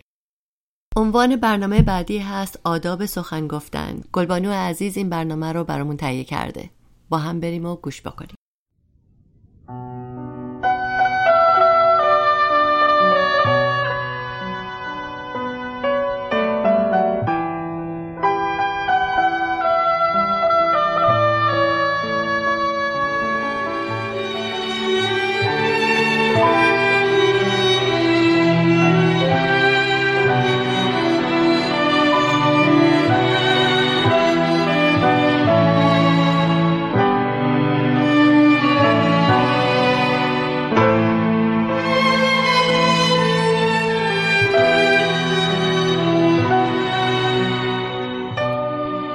عنوان 0.96 1.36
برنامه 1.36 1.82
بعدی 1.82 2.18
هست 2.18 2.60
آداب 2.64 3.06
سخن 3.06 3.48
گفتن. 3.48 4.00
گلبانو 4.12 4.52
عزیز 4.52 4.96
این 4.96 5.10
برنامه 5.10 5.52
رو 5.52 5.64
برامون 5.64 5.96
تهیه 5.96 6.24
کرده. 6.24 6.70
با 7.08 7.18
هم 7.18 7.40
بریم 7.40 7.66
و 7.66 7.76
گوش 7.76 8.02
بکنیم. 8.02 8.34
Thank 9.68 9.78
you. 10.06 10.11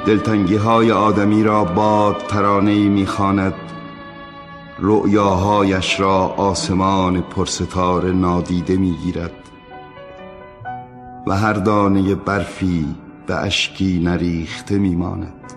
دلتنگی 0.07 0.55
های 0.55 0.91
آدمی 0.91 1.43
را 1.43 1.63
باد 1.63 2.17
ترانه 2.27 2.89
می‌خواند. 2.89 3.53
رؤیاهایش 4.79 5.99
را 5.99 6.17
آسمان 6.37 7.21
پرستار 7.21 8.05
نادیده 8.05 8.77
می‌گیرد. 8.77 9.31
و 11.27 11.35
هر 11.35 11.53
دانه 11.53 12.15
برفی 12.15 12.85
به 13.27 13.35
اشکی 13.35 14.01
نریخته 14.03 14.77
میماند. 14.77 15.53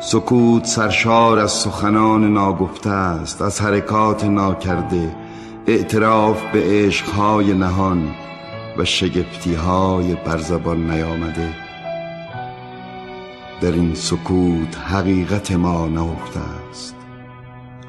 سکوت 0.00 0.64
سرشار 0.64 1.38
از 1.38 1.52
سخنان 1.52 2.32
ناگفته 2.32 2.90
است 2.90 3.42
از 3.42 3.60
حرکات 3.60 4.24
ناکرده 4.24 5.16
اعتراف 5.66 6.42
به 6.52 6.62
عشقهای 6.64 7.54
نهان 7.54 8.10
و 8.78 8.84
شگفتی 8.84 9.56
برزبان 10.14 10.90
نیامده. 10.90 11.65
در 13.60 13.72
این 13.72 13.94
سکوت 13.94 14.76
حقیقت 14.76 15.52
ما 15.52 15.88
نهفته 15.88 16.40
است. 16.70 16.94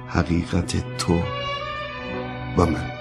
حقیقت 0.08 0.98
تو 0.98 1.20
و 2.58 2.66
من. 2.66 2.92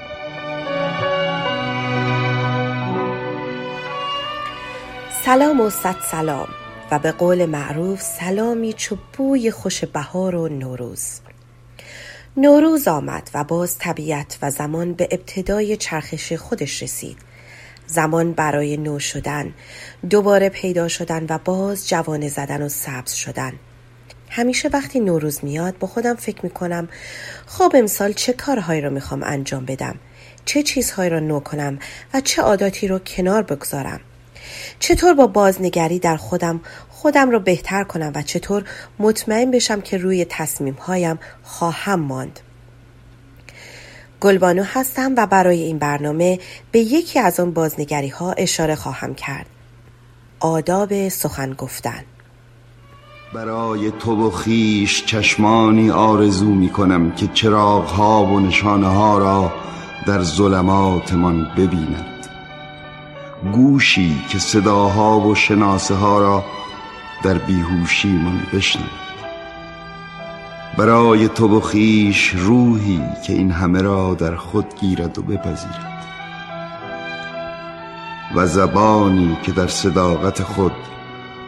سلام 5.24 5.60
و 5.60 5.70
صد 5.70 5.96
سلام 6.10 6.48
و 6.90 6.98
به 6.98 7.12
قول 7.12 7.46
معروف 7.46 8.00
سلامی 8.00 8.72
چو 8.72 8.96
بوی 9.16 9.50
خوش 9.50 9.84
بهار 9.84 10.34
و 10.34 10.48
نوروز. 10.48 11.20
نوروز 12.36 12.88
آمد 12.88 13.30
و 13.34 13.44
باز 13.44 13.78
طبیعت 13.78 14.38
و 14.42 14.50
زمان 14.50 14.92
به 14.92 15.08
ابتدای 15.10 15.76
چرخش 15.76 16.32
خودش 16.32 16.82
رسید. 16.82 17.25
زمان 17.86 18.32
برای 18.32 18.76
نو 18.76 18.98
شدن 18.98 19.54
دوباره 20.10 20.48
پیدا 20.48 20.88
شدن 20.88 21.26
و 21.28 21.38
باز 21.44 21.88
جوانه 21.88 22.28
زدن 22.28 22.62
و 22.62 22.68
سبز 22.68 23.12
شدن. 23.12 23.52
همیشه 24.30 24.68
وقتی 24.72 25.00
نوروز 25.00 25.44
میاد 25.44 25.78
با 25.78 25.88
خودم 25.88 26.14
فکر 26.14 26.40
می‌کنم 26.42 26.88
خب 27.46 27.72
امسال 27.74 28.12
چه 28.12 28.32
کارهایی 28.32 28.80
رو 28.80 28.90
می‌خوام 28.90 29.22
انجام 29.22 29.64
بدم؟ 29.64 29.96
چه 30.44 30.62
چیزهایی 30.62 31.10
رو 31.10 31.20
نو 31.20 31.40
کنم 31.40 31.78
و 32.14 32.20
چه 32.20 32.42
عاداتی 32.42 32.88
رو 32.88 32.98
کنار 32.98 33.42
بگذارم؟ 33.42 34.00
چطور 34.78 35.14
با 35.14 35.26
بازنگری 35.26 35.98
در 35.98 36.16
خودم 36.16 36.60
خودم 36.88 37.30
رو 37.30 37.40
بهتر 37.40 37.84
کنم 37.84 38.12
و 38.14 38.22
چطور 38.22 38.64
مطمئن 38.98 39.50
بشم 39.50 39.80
که 39.80 39.98
روی 39.98 40.26
تصمیمهایم 40.28 41.18
خواهم 41.42 42.00
ماند؟ 42.00 42.40
گلبانو 44.20 44.62
هستم 44.62 45.14
و 45.16 45.26
برای 45.26 45.62
این 45.62 45.78
برنامه 45.78 46.38
به 46.72 46.78
یکی 46.78 47.18
از 47.18 47.40
آن 47.40 47.50
بازنگری 47.50 48.08
ها 48.08 48.32
اشاره 48.32 48.74
خواهم 48.74 49.14
کرد. 49.14 49.46
آداب 50.40 51.08
سخن 51.08 51.52
گفتن. 51.52 52.04
برای 53.34 53.90
تو 53.90 54.26
و 54.26 54.30
خیش 54.30 55.04
چشمانی 55.06 55.90
آرزو 55.90 56.54
می 56.54 56.68
کنم 56.68 57.12
که 57.12 57.26
چراغ 57.26 57.84
ها 57.84 58.24
و 58.24 58.40
نشانه 58.40 58.88
ها 58.88 59.18
را 59.18 59.52
در 60.06 60.22
ظلماتمان 60.22 61.50
ببیند. 61.56 62.28
گوشی 63.52 64.22
که 64.28 64.38
صداها 64.38 65.20
و 65.20 65.34
شناسه 65.34 65.94
ها 65.94 66.18
را 66.18 66.44
در 67.22 67.38
بیهوشی 67.38 68.08
من 68.08 68.40
بشنود 68.52 69.05
برای 70.76 71.28
تو 71.28 71.56
و 71.56 71.60
خیش 71.60 72.28
روحی 72.28 73.02
که 73.26 73.32
این 73.32 73.50
همه 73.50 73.82
را 73.82 74.14
در 74.14 74.36
خود 74.36 74.66
گیرد 74.80 75.18
و 75.18 75.22
بپذیرد. 75.22 75.96
و 78.34 78.46
زبانی 78.46 79.36
که 79.42 79.52
در 79.52 79.66
صداقت 79.66 80.42
خود 80.42 80.72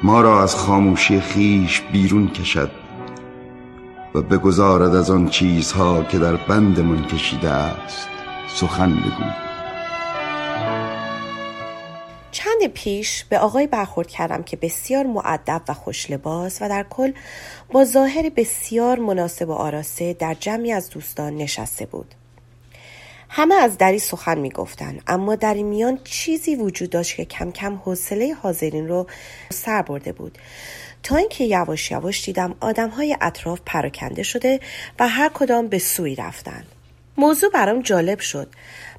ما 0.02 0.20
را 0.20 0.42
از 0.42 0.54
خاموشی 0.54 1.20
خیش 1.20 1.80
بیرون 1.92 2.28
کشد 2.28 2.70
و 4.14 4.22
بگذارد 4.22 4.94
از 4.94 5.10
آن 5.10 5.28
چیزها 5.28 6.02
که 6.02 6.18
در 6.18 6.36
بندمان 6.36 7.04
کشیده 7.04 7.50
است 7.50 8.08
سخن 8.54 8.90
بگوید 8.90 9.47
چند 12.38 12.66
پیش 12.66 13.24
به 13.24 13.38
آقای 13.38 13.66
برخورد 13.66 14.08
کردم 14.08 14.42
که 14.42 14.56
بسیار 14.56 15.06
معدب 15.06 15.62
و 15.68 15.74
خوش 15.74 16.10
لباس 16.10 16.62
و 16.62 16.68
در 16.68 16.86
کل 16.90 17.12
با 17.72 17.84
ظاهر 17.84 18.30
بسیار 18.36 18.98
مناسب 18.98 19.48
و 19.48 19.52
آراسته 19.52 20.12
در 20.12 20.34
جمعی 20.34 20.72
از 20.72 20.90
دوستان 20.90 21.36
نشسته 21.36 21.86
بود. 21.86 22.14
همه 23.28 23.54
از 23.54 23.78
دری 23.78 23.98
سخن 23.98 24.38
می 24.38 24.50
گفتن 24.50 24.98
اما 25.06 25.34
در 25.34 25.54
این 25.54 25.66
میان 25.66 25.98
چیزی 26.04 26.56
وجود 26.56 26.90
داشت 26.90 27.16
که 27.16 27.24
کم 27.24 27.52
کم 27.52 27.74
حوصله 27.74 28.34
حاضرین 28.34 28.88
رو 28.88 29.06
سر 29.50 29.82
برده 29.82 30.12
بود 30.12 30.38
تا 31.02 31.16
اینکه 31.16 31.44
یواش 31.44 31.90
یواش 31.90 32.24
دیدم 32.24 32.54
آدم 32.60 32.88
های 32.88 33.16
اطراف 33.20 33.60
پراکنده 33.66 34.22
شده 34.22 34.60
و 34.98 35.08
هر 35.08 35.30
کدام 35.34 35.66
به 35.66 35.78
سوی 35.78 36.14
رفتند. 36.14 36.66
موضوع 37.16 37.50
برام 37.50 37.82
جالب 37.82 38.20
شد 38.20 38.48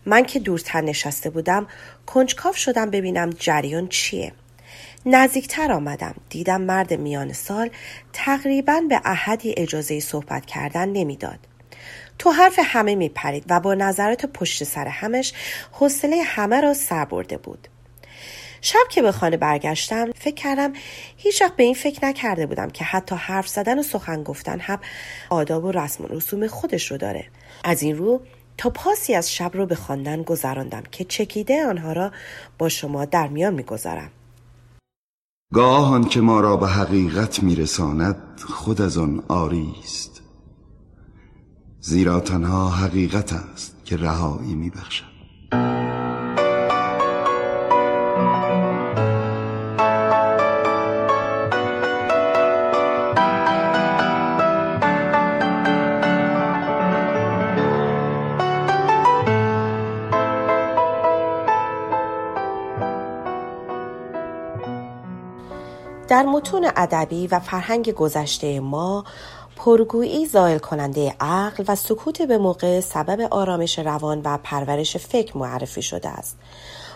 من 0.06 0.24
که 0.24 0.40
دورتر 0.40 0.82
نشسته 0.82 1.30
بودم 1.30 1.68
کنجکاف 2.10 2.58
شدم 2.58 2.90
ببینم 2.90 3.30
جریان 3.30 3.88
چیه. 3.88 4.32
نزدیکتر 5.06 5.72
آمدم. 5.72 6.16
دیدم 6.30 6.62
مرد 6.62 6.94
میان 6.94 7.34
سال 7.34 7.70
تقریبا 8.14 8.82
به 8.90 9.02
احدی 9.06 9.54
اجازه 9.58 10.00
صحبت 10.00 10.46
کردن 10.46 10.90
نمی‌داد. 10.90 11.40
تو 12.20 12.32
حرف 12.32 12.60
همه 12.64 12.96
میپرید 12.96 13.46
و 13.50 13.60
با 13.60 13.74
نظرات 13.74 14.26
پشت 14.26 14.64
سر 14.64 14.88
همش 14.88 15.34
حوصله 15.72 16.22
همه 16.24 16.62
را 16.62 16.74
سر 16.74 17.06
برده 17.06 17.38
بود. 17.38 17.68
شب 18.62 18.88
که 18.90 19.02
به 19.02 19.12
خانه 19.12 19.38
برگشتم 19.38 20.12
فکر 20.12 20.36
کردم 20.36 20.74
هیچ 21.18 21.44
به 21.44 21.64
این 21.64 21.74
فکر 21.74 22.06
نکرده 22.06 22.46
بودم 22.46 22.70
که 22.70 22.84
حتی 22.84 23.16
حرف 23.16 23.48
زدن 23.48 23.80
و 23.80 23.84
سخن 23.84 24.24
گفتن 24.24 24.60
هم 24.60 24.80
آداب 25.30 25.64
و 25.64 25.72
رسم 25.72 26.04
و 26.04 26.08
رسوم 26.08 26.48
خودش 26.48 26.92
رو 26.92 26.98
داره. 26.98 27.26
از 27.64 27.84
این 27.84 27.98
رو 27.98 28.22
تا 28.60 28.70
پاسی 28.70 29.14
از 29.16 29.34
شب 29.34 29.52
رو 29.54 29.66
به 29.66 29.76
خواندن 29.76 30.24
گذراندم 30.24 30.84
که 30.92 31.04
چکیده 31.04 31.66
آنها 31.66 31.94
را 31.94 32.12
با 32.58 32.70
شما 32.70 33.06
در 33.06 33.28
میان 33.28 33.54
می‌گذارم. 33.54 34.10
گاه 35.54 35.94
آنچه 35.94 36.22
ما 36.22 36.40
را 36.40 36.58
به 36.58 36.68
حقیقت 36.68 37.44
میرساند 37.44 38.40
خود 38.50 38.82
از 38.82 38.98
آن 38.98 39.24
آری 39.28 39.74
است. 39.84 40.22
زیرا 41.80 42.20
تنها 42.20 42.70
حقیقت 42.70 43.34
است 43.34 43.76
که 43.86 43.98
رهایی 43.98 44.56
میبخشد. 44.56 45.06
در 66.20 66.26
متون 66.26 66.72
ادبی 66.76 67.28
و 67.28 67.40
فرهنگ 67.40 67.92
گذشته 67.92 68.60
ما 68.60 69.04
پرگویی 69.56 70.26
زائل 70.26 70.58
کننده 70.58 71.16
عقل 71.20 71.64
و 71.68 71.76
سکوت 71.76 72.22
به 72.22 72.38
موقع 72.38 72.80
سبب 72.80 73.28
آرامش 73.32 73.80
روان 73.80 74.22
و 74.24 74.38
پرورش 74.44 74.98
فکر 74.98 75.38
معرفی 75.38 75.82
شده 75.82 76.10
است. 76.10 76.38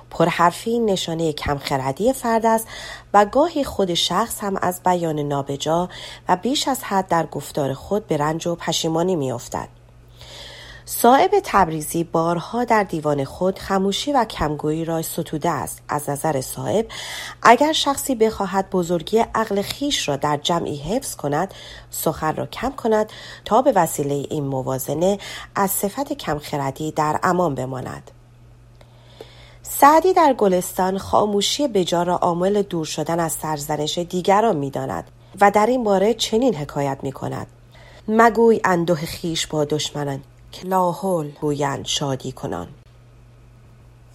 پرحرفی 0.09 0.79
نشانه 0.79 1.33
کمخردی 1.33 2.13
فرد 2.13 2.45
است 2.45 2.67
و 3.13 3.25
گاهی 3.25 3.63
خود 3.63 3.93
شخص 3.93 4.39
هم 4.39 4.57
از 4.61 4.81
بیان 4.85 5.19
نابجا 5.19 5.89
و 6.29 6.35
بیش 6.35 6.67
از 6.67 6.83
حد 6.83 7.07
در 7.07 7.25
گفتار 7.25 7.73
خود 7.73 8.07
به 8.07 8.17
رنج 8.17 8.47
و 8.47 8.55
پشیمانی 8.55 9.15
میافتد. 9.15 9.82
صاحب 10.95 11.31
تبریزی 11.43 12.03
بارها 12.03 12.63
در 12.63 12.83
دیوان 12.83 13.23
خود 13.23 13.59
خموشی 13.59 14.11
و 14.11 14.25
کمگویی 14.25 14.85
را 14.85 15.01
ستوده 15.01 15.49
است. 15.49 15.81
از 15.89 16.09
نظر 16.09 16.41
صاحب 16.41 16.85
اگر 17.43 17.71
شخصی 17.71 18.15
بخواهد 18.15 18.69
بزرگی 18.69 19.17
عقل 19.35 19.61
خیش 19.61 20.09
را 20.09 20.15
در 20.15 20.37
جمعی 20.37 20.75
حفظ 20.75 21.15
کند 21.15 21.53
سخن 21.89 22.35
را 22.35 22.45
کم 22.45 22.71
کند 22.71 23.09
تا 23.45 23.61
به 23.61 23.71
وسیله 23.75 24.13
این 24.13 24.43
موازنه 24.43 25.17
از 25.55 25.71
صفت 25.71 26.13
کمخردی 26.13 26.91
در 26.91 27.19
امان 27.23 27.55
بماند. 27.55 28.11
سعدی 29.63 30.13
در 30.13 30.33
گلستان 30.33 30.97
خاموشی 30.97 31.67
بجا 31.67 32.03
را 32.03 32.15
عامل 32.15 32.61
دور 32.61 32.85
شدن 32.85 33.19
از 33.19 33.31
سرزنش 33.31 33.97
دیگران 33.97 34.55
می‌داند 34.55 35.11
و 35.41 35.51
در 35.51 35.65
این 35.65 35.83
باره 35.83 36.13
چنین 36.13 36.55
حکایت 36.55 36.97
می 37.03 37.11
کند 37.11 37.47
مگوی 38.07 38.61
اندوه 38.63 39.05
خیش 39.05 39.47
با 39.47 39.65
دشمنان. 39.65 40.23
که 40.53 40.67
لاحول 40.67 41.31
گویند 41.41 41.85
شادی 41.85 42.31
کنان. 42.31 42.67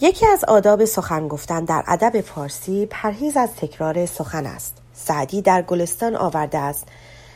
یکی 0.01 0.27
از 0.27 0.45
آداب 0.45 0.85
سخن 0.85 1.29
گفتن 1.29 1.65
در 1.65 1.85
ادب 1.87 2.21
فارسی 2.21 2.87
پرهیز 2.87 3.37
از 3.37 3.51
تکرار 3.57 4.07
سخن 4.07 4.47
است. 4.47 4.77
سعدی 4.93 5.43
در 5.43 5.63
گلستان 5.63 6.17
آورده 6.17 6.59
است. 6.59 6.87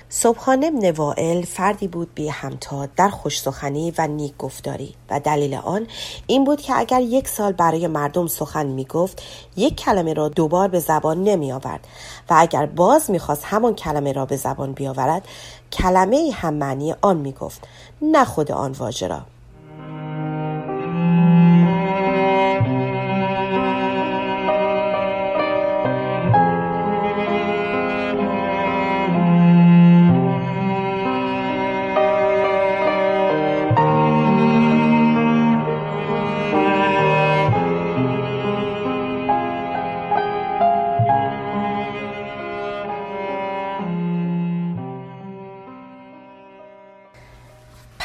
صبحان 0.09 0.65
ابن 0.65 0.91
وائل 0.91 1.43
فردی 1.43 1.89
بود 1.89 2.15
بی 2.15 2.29
همتا 2.29 2.87
در 2.87 3.09
خوش 3.09 3.41
سخنی 3.41 3.93
و 3.99 4.07
نیک 4.07 4.37
گفتاری. 4.39 4.95
و 5.11 5.21
دلیل 5.21 5.55
آن 5.55 5.87
این 6.27 6.45
بود 6.45 6.61
که 6.61 6.79
اگر 6.79 7.01
یک 7.01 7.29
سال 7.29 7.53
برای 7.53 7.87
مردم 7.87 8.27
سخن 8.27 8.67
می 8.67 8.85
گفت 8.85 9.23
یک 9.57 9.77
کلمه 9.77 10.15
را 10.15 10.29
دوبار 10.29 10.69
به 10.69 10.81
زبان 10.81 11.25
نمی 11.25 11.53
آورد. 11.53 11.87
و 12.31 12.35
اگر 12.39 12.67
باز 12.67 13.11
می 13.11 13.19
خواست 13.19 13.45
همان 13.45 13.75
کلمه 13.75 14.13
را 14.13 14.27
به 14.27 14.37
زبان 14.37 14.73
بیاورد 14.73 15.29
کلمه 15.73 16.31
هم 16.35 16.55
معنی 16.55 16.95
آن 17.03 17.17
می 17.17 17.33
گفت 17.33 17.69
نه 18.03 18.25
خود 18.25 18.53
آن 18.53 18.73
واژه 18.73 19.07
را. 19.07 19.23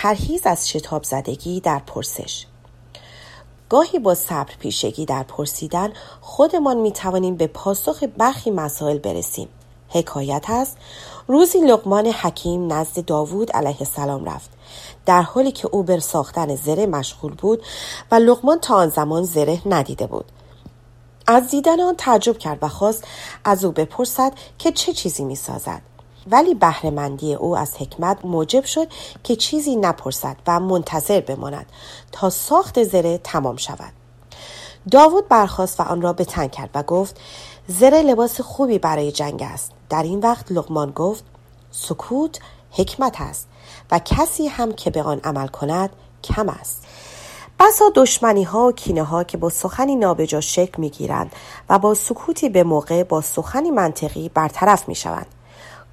پرهیز 0.08 0.42
از 0.48 0.70
شتاب 0.70 1.04
زدگی 1.04 1.60
در 1.60 1.80
پرسش. 1.80 2.46
گاهی 3.70 4.00
با 4.00 4.16
صبر 4.16 4.54
پیشگی 4.60 5.06
در 5.06 5.24
پرسیدن 5.24 5.94
خودمان 6.22 6.78
می 6.78 6.92
توانیم 6.92 7.36
به 7.36 7.48
پاسخ 7.48 8.04
برخی 8.18 8.52
مسائل 8.52 8.98
برسیم. 8.98 9.48
حکایت 9.90 10.46
است 10.50 10.78
روزی 11.28 11.60
لقمان 11.60 12.08
حکیم 12.08 12.74
نزد 12.74 13.06
داوود 13.06 13.52
علیه 13.52 13.78
السلام 13.80 14.26
رفت. 14.26 14.50
در 15.06 15.22
حالی 15.22 15.52
که 15.52 15.68
او 15.68 15.84
بر 15.84 16.00
ساختن 16.00 16.56
زره 16.56 16.86
مشغول 16.86 17.34
بود 17.34 17.64
و 18.12 18.16
لقمان 18.16 18.60
تا 18.60 18.76
آن 18.76 18.90
زمان 18.90 19.24
زره 19.24 19.62
ندیده 19.66 20.08
بود. 20.08 20.26
از 21.28 21.50
دیدن 21.50 21.80
آن 21.82 21.96
تعجب 21.96 22.38
کرد 22.38 22.58
و 22.62 22.68
خواست 22.68 23.04
از 23.46 23.66
او 23.66 23.72
بپرسد 23.72 24.34
که 24.58 24.72
چه 24.72 24.94
چیزی 24.94 25.24
می 25.24 25.36
سازد 25.36 25.82
ولی 26.32 26.54
بهرهمندی 26.54 27.34
او 27.34 27.58
از 27.58 27.78
حکمت 27.78 28.26
موجب 28.26 28.66
شد 28.66 28.88
که 29.24 29.36
چیزی 29.36 29.76
نپرسد 29.76 30.36
و 30.48 30.60
منتظر 30.60 31.22
بماند 31.22 31.66
تا 32.12 32.30
ساخت 32.30 32.84
زره 32.84 33.18
تمام 33.18 33.58
شود. 33.58 33.94
داوود 34.92 35.28
برخاست 35.28 35.80
و 35.80 35.84
آن 35.84 36.02
را 36.02 36.14
به 36.14 36.26
تن 36.26 36.48
کرد 36.48 36.70
و 36.76 36.84
گفت 36.84 37.20
زره 37.68 38.02
لباس 38.02 38.42
خوبی 38.42 38.80
برای 38.80 39.12
جنگ 39.12 39.44
است. 39.44 39.72
در 39.90 40.04
این 40.04 40.20
وقت 40.20 40.52
لقمان 40.52 40.92
گفت 40.92 41.24
سکوت 41.72 42.40
حکمت 42.72 43.22
است 43.22 43.48
و 43.92 44.00
کسی 44.00 44.48
هم 44.48 44.72
که 44.74 44.90
به 44.90 45.04
آن 45.04 45.20
عمل 45.24 45.48
کند 45.48 45.90
کم 46.24 46.50
است. 46.50 46.86
بسا 47.60 47.86
دشمنی 47.96 48.44
ها 48.44 48.68
و 48.68 48.72
کینه 48.72 49.04
ها 49.04 49.24
که 49.24 49.38
با 49.38 49.50
سخنی 49.50 49.96
نابجا 49.96 50.42
شکل 50.42 50.82
می 50.82 50.90
گیرند 50.90 51.32
و 51.70 51.80
با 51.80 51.94
سکوتی 51.94 52.50
به 52.50 52.64
موقع 52.64 53.04
با 53.04 53.22
سخنی 53.22 53.72
منطقی 53.72 54.30
برطرف 54.30 54.88
می 54.88 54.96
شوند. 54.96 55.26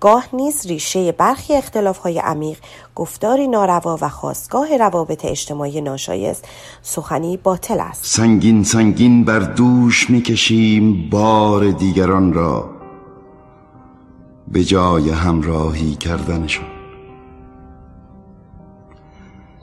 گاه 0.04 0.26
نیز 0.32 0.66
ریشه 0.66 1.12
برخی 1.12 1.54
اختلاف 1.54 1.98
های 1.98 2.18
عمیق 2.18 2.58
گفتاری 2.94 3.48
ناروا 3.48 3.98
و 4.00 4.08
خواستگاه 4.08 4.76
روابط 4.76 5.24
اجتماعی 5.24 5.80
ناشایست 5.80 6.44
سخنی 6.82 7.36
باطل 7.36 7.80
است. 7.80 8.04
سنگین 8.04 8.64
سنگین 8.64 9.24
بر 9.24 9.38
دوش 9.38 10.10
می‌کشیم 10.10 11.10
بار 11.10 11.70
دیگران 11.70 12.32
را. 12.32 12.70
به 14.48 14.64
جای 14.64 15.10
همراهی 15.10 15.94
کردنشان. 15.94 16.66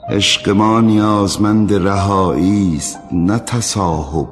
عشق 0.10 0.50
ما 0.50 0.82
نیازمند 0.82 1.74
رهایی 1.74 2.76
است 2.78 3.00
نه 3.12 3.40
تصاحب. 3.40 4.28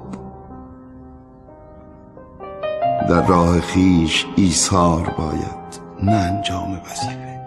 در 3.10 3.28
راه 3.28 3.60
خیش 3.60 4.26
ایثار 4.36 5.14
باید. 5.18 5.59
نه 6.04 6.12
انجام 6.12 6.82
وظیفه. 6.82 7.40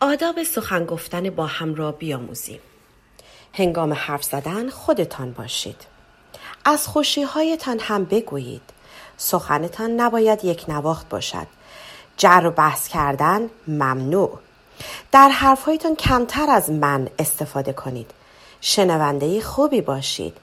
آداب 0.00 0.42
سخن 0.42 0.84
گفتن 0.84 1.30
با 1.30 1.46
هم 1.46 1.74
را 1.74 1.92
بیاموزیم. 1.92 2.60
هنگام 3.52 3.92
حرف 3.92 4.22
زدن 4.24 4.68
خودتان 4.68 5.32
باشید. 5.32 5.86
از 6.64 6.88
خوشی 6.88 7.22
هایتان 7.22 7.78
هم 7.80 8.04
بگویید. 8.04 8.62
سخنتان 9.16 9.90
نباید 9.90 10.44
یک 10.44 10.64
نواخت 10.68 11.08
باشد. 11.08 11.57
جر 12.18 12.42
و 12.44 12.50
بحث 12.50 12.88
کردن 12.88 13.50
ممنوع. 13.68 14.38
در 15.12 15.28
حرفهایتان 15.28 15.94
کمتر 15.94 16.50
از 16.50 16.70
من 16.70 17.08
استفاده 17.18 17.72
کنید. 17.72 18.10
شنونده 18.60 19.40
خوبی 19.40 19.80
باشید. 19.80 20.36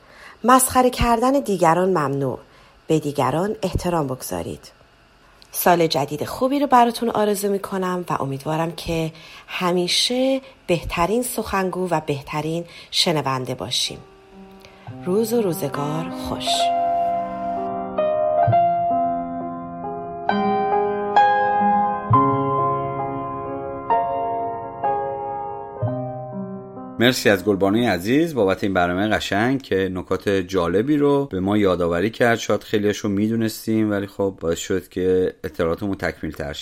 مسخره 0.43 0.89
کردن 0.89 1.31
دیگران 1.31 1.89
ممنوع. 1.89 2.39
به 2.87 2.99
دیگران 2.99 3.55
احترام 3.63 4.07
بگذارید. 4.07 4.71
سال 5.51 5.87
جدید 5.87 6.25
خوبی 6.25 6.59
رو 6.59 6.67
براتون 6.67 7.09
آرزو 7.09 7.49
می 7.51 7.59
کنم 7.59 8.05
و 8.09 8.21
امیدوارم 8.21 8.71
که 8.71 9.11
همیشه 9.47 10.41
بهترین 10.67 11.23
سخنگو 11.23 11.87
و 11.89 12.01
بهترین 12.05 12.65
شنونده 12.91 13.55
باشیم. 13.55 13.99
روز 15.05 15.33
و 15.33 15.41
روزگار 15.41 16.09
خوش. 16.09 16.47
مرسی 26.99 27.29
از 27.29 27.45
گلبانوی 27.45 27.85
عزیز. 27.85 28.33
بابت 28.33 28.63
این 28.63 28.73
برنامه 28.73 29.07
قشنگ 29.07 29.61
که 29.61 29.89
نکات 29.93 30.29
جالبی 30.29 30.97
رو 30.97 31.25
به 31.25 31.39
ما 31.39 31.57
یادآوری 31.57 32.09
کرد. 32.09 32.37
شاید 32.37 32.63
خیلیش 32.63 32.97
رو 32.97 33.09
می‌دونستیم 33.09 33.91
ولی 33.91 34.07
خب 34.07 34.37
باعث 34.39 34.59
شد 34.59 34.87
که 34.87 35.35
اطلاعاتمون 35.43 35.95
تکمیل 35.95 36.33
تر 36.33 36.57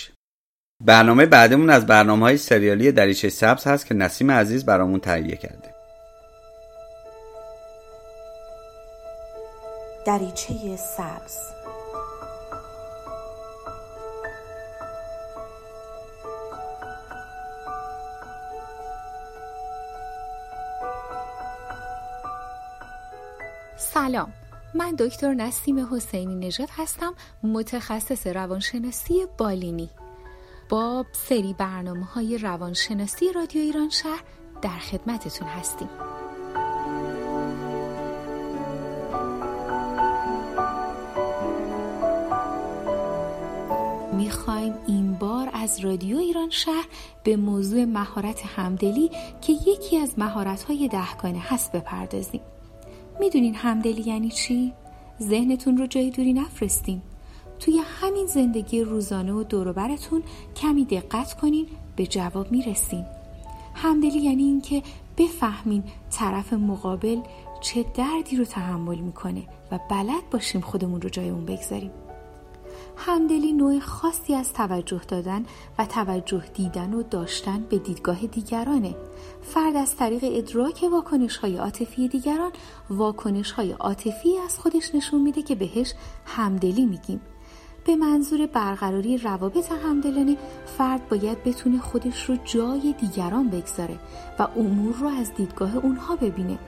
برنامه 0.84 1.26
بعدمون 1.26 1.70
از 1.70 1.86
برنامه 1.86 2.22
های 2.22 2.36
سریالی 2.36 2.92
دریچه 2.92 3.28
سبز 3.28 3.66
هست 3.66 3.86
که 3.86 3.94
نسیم 3.94 4.30
عزیز 4.30 4.66
برامون 4.66 5.00
تهیه 5.00 5.36
کرده. 5.36 5.74
دریچه 10.06 10.76
سبز 10.76 11.53
سلام. 24.04 24.32
من 24.74 24.94
دکتر 24.98 25.34
نسیم 25.34 25.94
حسینی 25.94 26.46
نژاد 26.46 26.68
هستم 26.72 27.14
متخصص 27.42 28.26
روانشناسی 28.26 29.26
بالینی. 29.38 29.90
با 30.68 31.04
سری 31.12 31.54
برنامه 31.58 32.04
های 32.04 32.38
روانشناسی 32.38 33.32
رادیو 33.32 33.62
ایران 33.62 33.88
شهر 33.90 34.22
در 34.62 34.78
خدمتتون 34.78 35.48
هستیم. 35.48 35.88
می‌خوایم 44.12 44.74
این 44.86 45.14
بار 45.14 45.50
از 45.52 45.80
رادیو 45.80 46.16
ایران 46.16 46.50
شهر 46.50 46.86
به 47.22 47.36
موضوع 47.36 47.84
مهارت 47.84 48.42
همدلی 48.56 49.10
که 49.40 49.52
یکی 49.52 49.98
از 49.98 50.18
مهارت 50.18 50.62
های 50.62 50.88
دهگانه 50.88 51.38
هست 51.38 51.72
بپردازیم. 51.72 52.40
می‌دونین 53.20 53.54
همدلی 53.54 54.02
یعنی 54.02 54.30
چی؟ 54.30 54.72
ذهنتون 55.22 55.76
رو 55.76 55.86
جای 55.86 56.10
دوری 56.10 56.32
نفرستین. 56.32 57.02
توی 57.58 57.80
همین 57.84 58.26
زندگی 58.26 58.80
روزانه 58.80 59.32
و 59.32 59.42
دوروبرتون 59.42 60.22
کمی 60.56 60.84
دقت 60.84 61.34
کنین 61.34 61.66
به 61.96 62.06
جواب 62.06 62.52
می‌رسین. 62.52 63.04
همدلی 63.74 64.18
یعنی 64.18 64.42
اینکه 64.42 64.82
بفهمین 65.18 65.84
طرف 66.10 66.52
مقابل 66.52 67.20
چه 67.60 67.84
دردی 67.94 68.36
رو 68.36 68.44
تحمل 68.44 68.98
می‌کنه 68.98 69.42
و 69.72 69.78
بلد 69.90 70.30
باشیم 70.30 70.60
خودمون 70.60 71.00
رو 71.00 71.08
جای 71.08 71.28
اون 71.28 71.44
بگذاریم. 71.44 71.90
همدلی 72.96 73.52
نوع 73.52 73.78
خاصی 73.78 74.34
از 74.34 74.52
توجه 74.52 75.00
دادن 75.08 75.46
و 75.78 75.86
توجه 75.86 76.44
دیدن 76.54 76.94
و 76.94 77.02
داشتن 77.02 77.64
به 77.70 77.78
دیدگاه 77.78 78.26
دیگرانه. 78.26 78.96
فرد 79.42 79.76
از 79.76 79.96
طریق 79.96 80.20
ادراک 80.24 80.88
واکنش 80.92 81.36
های 81.36 81.56
عاطفی 81.56 82.08
دیگران 82.08 82.50
واکنش 82.90 83.50
های 83.50 83.72
عاطفی 83.72 84.38
از 84.38 84.58
خودش 84.58 84.94
نشون 84.94 85.20
میده 85.20 85.42
که 85.42 85.54
بهش 85.54 85.94
همدلی 86.26 86.86
میگیم. 86.86 87.20
به 87.86 87.96
منظور 87.96 88.46
برقراری 88.46 89.18
روابط 89.18 89.72
همدلانه 89.72 90.36
فرد 90.78 91.08
باید 91.08 91.44
بتونه 91.44 91.78
خودش 91.78 92.24
رو 92.24 92.36
جای 92.44 92.94
دیگران 93.00 93.48
بگذاره 93.48 93.98
و 94.38 94.48
امور 94.56 94.94
رو 94.94 95.08
از 95.08 95.34
دیدگاه 95.34 95.76
اونها 95.76 96.16
ببینه 96.16 96.58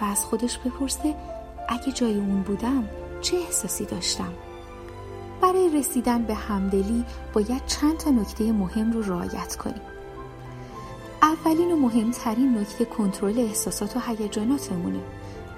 و 0.00 0.04
از 0.04 0.24
خودش 0.24 0.58
بپرسه 0.58 1.14
اگه 1.68 1.92
جای 1.92 2.14
اون 2.14 2.42
بودم 2.42 2.88
چه 3.20 3.36
احساسی 3.36 3.84
داشتم؟ 3.84 4.32
برای 5.42 5.70
رسیدن 5.78 6.22
به 6.22 6.34
همدلی 6.34 7.04
باید 7.32 7.66
چند 7.66 7.96
تا 7.96 8.10
نکته 8.10 8.52
مهم 8.52 8.92
رو 8.92 9.02
رعایت 9.02 9.56
کنیم. 9.56 9.82
اولین 11.22 11.72
و 11.72 11.76
مهمترین 11.76 12.58
نکته 12.58 12.84
کنترل 12.84 13.38
احساسات 13.38 13.96
و 13.96 14.00
هیجاناتمونه. 14.00 15.00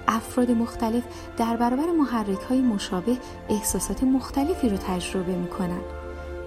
افراد 0.07 0.51
مختلف 0.51 1.03
در 1.37 1.57
برابر 1.57 1.91
محرک 1.91 2.41
های 2.41 2.61
مشابه 2.61 3.17
احساسات 3.49 4.03
مختلفی 4.03 4.69
رو 4.69 4.77
تجربه 4.77 5.35
می‌کنن. 5.35 5.81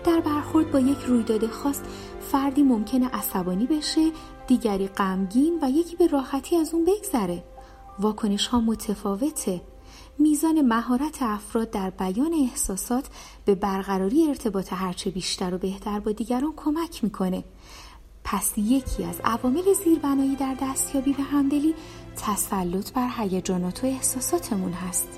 در 0.05 0.21
برخورد 0.21 0.71
با 0.71 0.81
یک 0.81 0.99
رویداد 0.99 1.47
خاص 1.47 1.81
فردی 2.21 2.63
ممکنه 2.63 3.09
عصبانی 3.09 3.67
بشه 3.67 4.11
دیگری 4.47 4.89
غمگین 4.89 5.59
و 5.63 5.71
یکی 5.71 5.97
به 5.97 6.07
راحتی 6.07 6.57
از 6.57 6.75
اون 6.75 6.85
بگذره. 6.85 7.45
واکنش 7.99 8.47
ها 8.47 8.61
متفاوته. 8.61 9.61
میزان 10.21 10.63
مهارت 10.63 11.23
افراد 11.23 11.71
در 11.71 11.91
بیان 11.91 12.35
احساسات 12.35 13.07
به 13.45 13.55
برقراری 13.55 14.29
ارتباط 14.29 14.73
هرچه 14.73 15.11
بیشتر 15.11 15.55
و 15.55 15.59
بهتر 15.59 16.01
با 16.01 16.13
دیگران 16.13 16.53
کمک 16.57 17.05
می‌کنه. 17.05 17.45
پس 18.25 18.53
یکی 18.57 19.05
از 19.05 19.21
عوامل 19.25 19.73
زیربنایی 19.85 20.37
در 20.37 20.57
دستیابی 20.63 21.13
به 21.13 21.23
همدلی 21.23 21.75
تسلط 22.17 22.93
بر 22.93 23.09
هیجانات 23.17 23.85
و 23.85 23.87
احساساتمون 23.87 24.73
هست. 24.73 25.09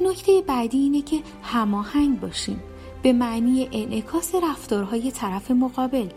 نکته 0.00 0.42
بعدی 0.46 0.78
اینه 0.78 1.02
که 1.02 1.22
هماهنگ 1.42 2.20
باشیم. 2.20 2.62
به 3.02 3.12
معنی 3.12 3.68
انعکاس 3.72 4.34
رفتارهای 4.34 5.10
طرف 5.10 5.50
مقابل. 5.50 6.08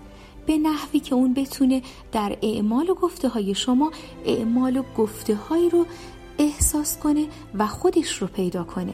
به 0.46 0.58
نحوی 0.58 1.00
که 1.00 1.16
اون 1.16 1.34
بتونه 1.34 1.82
در 2.12 2.38
اعمال 2.42 2.90
و 2.90 2.96
گفته 2.96 3.28
های 3.28 3.56
شما 3.56 3.92
اعمال 4.26 4.78
و 4.78 4.84
گفته 4.98 5.36
هایی 5.36 5.70
رو 5.70 5.86
احساس 6.38 6.98
کنه 6.98 7.28
و 7.56 7.68
خودش 7.68 8.22
رو 8.22 8.28
پیدا 8.28 8.64
کنه. 8.64 8.94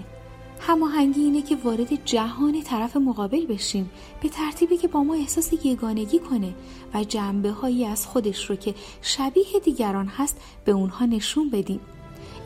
هماهنگی 0.60 1.22
اینه 1.22 1.42
که 1.42 1.56
وارد 1.56 2.06
جهان 2.06 2.62
طرف 2.62 2.98
مقابل 2.98 3.46
بشیم 3.46 3.90
به 4.22 4.30
ترتیبی 4.30 4.78
که 4.78 4.88
با 4.88 5.04
ما 5.04 5.14
احساس 5.14 5.54
یگانگی 5.64 6.20
کنه 6.20 6.54
و 6.94 7.04
جنبه 7.04 7.52
هایی 7.52 7.86
از 7.86 8.06
خودش 8.06 8.50
رو 8.50 8.56
که 8.56 8.76
شبیه 9.02 9.60
دیگران 9.64 10.08
هست 10.08 10.38
به 10.66 10.72
اونها 10.72 11.06
نشون 11.06 11.50
بدیم. 11.50 11.80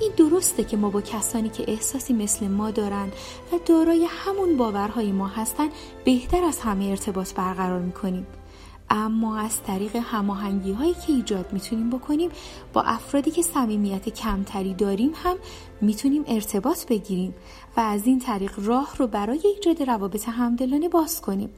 این 0.01 0.11
درسته 0.17 0.63
که 0.63 0.77
ما 0.77 0.89
با 0.89 1.01
کسانی 1.01 1.49
که 1.49 1.63
احساسی 1.67 2.13
مثل 2.13 2.47
ما 2.47 2.71
دارن 2.71 3.07
و 3.51 3.59
دارای 3.65 4.07
همون 4.09 4.57
باورهای 4.57 5.11
ما 5.11 5.27
هستن 5.27 5.67
بهتر 6.05 6.43
از 6.43 6.59
همه 6.59 6.85
ارتباط 6.85 7.33
برقرار 7.33 7.79
می‌کنیم. 7.79 8.27
اما 8.89 9.37
از 9.37 9.63
طریق 9.63 9.95
هماهنگی 9.95 10.71
هایی 10.71 10.93
که 10.93 11.13
ایجاد 11.13 11.53
می‌تونیم 11.53 11.89
بکنیم 11.89 12.29
با 12.73 12.81
افرادی 12.81 13.31
که 13.31 13.41
صمیمیت 13.41 14.09
کمتری 14.09 14.73
داریم 14.73 15.11
هم 15.23 15.35
می‌تونیم 15.81 16.23
ارتباط 16.27 16.85
بگیریم 16.85 17.35
و 17.77 17.79
از 17.79 18.07
این 18.07 18.19
طریق 18.19 18.53
راه 18.57 18.95
رو 18.97 19.07
برای 19.07 19.41
ایجاد 19.55 19.89
روابط 19.89 20.29
همدلانه 20.29 20.89
باز 20.89 21.21
کنیم 21.21 21.49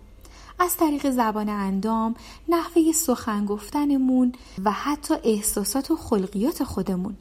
از 0.60 0.78
طریق 0.78 1.10
زبان 1.10 1.50
اندام، 1.50 2.16
نحوه 2.50 2.92
سخن 2.92 3.46
گفتنمون 3.46 4.32
و 4.66 4.72
حتی 4.72 5.14
احساسات 5.24 5.92
و 5.92 5.96
خلقیات 5.96 6.64
خودمون. 6.64 7.16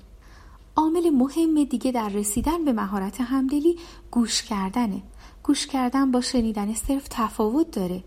عامل 0.76 1.10
مهم 1.10 1.64
دیگه 1.64 1.92
در 1.92 2.08
رسیدن 2.08 2.64
به 2.64 2.72
مهارت 2.72 3.20
همدلی 3.20 3.78
گوش 4.10 4.42
کردنه. 4.42 5.02
گوش 5.42 5.66
کردن 5.66 6.10
با 6.10 6.20
شنیدن 6.20 6.74
صرف 6.74 7.06
تفاوت 7.10 7.70
داره. 7.70 8.04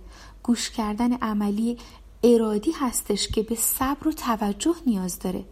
گوش 0.47 0.69
کردن 0.69 1.13
عملی 1.13 1.77
ارادی 2.23 2.71
هستش 2.71 3.27
که 3.27 3.41
به 3.43 3.55
صبر 3.55 4.07
و 4.07 4.11
توجه 4.11 4.75
نیاز 4.85 5.19
داره. 5.19 5.45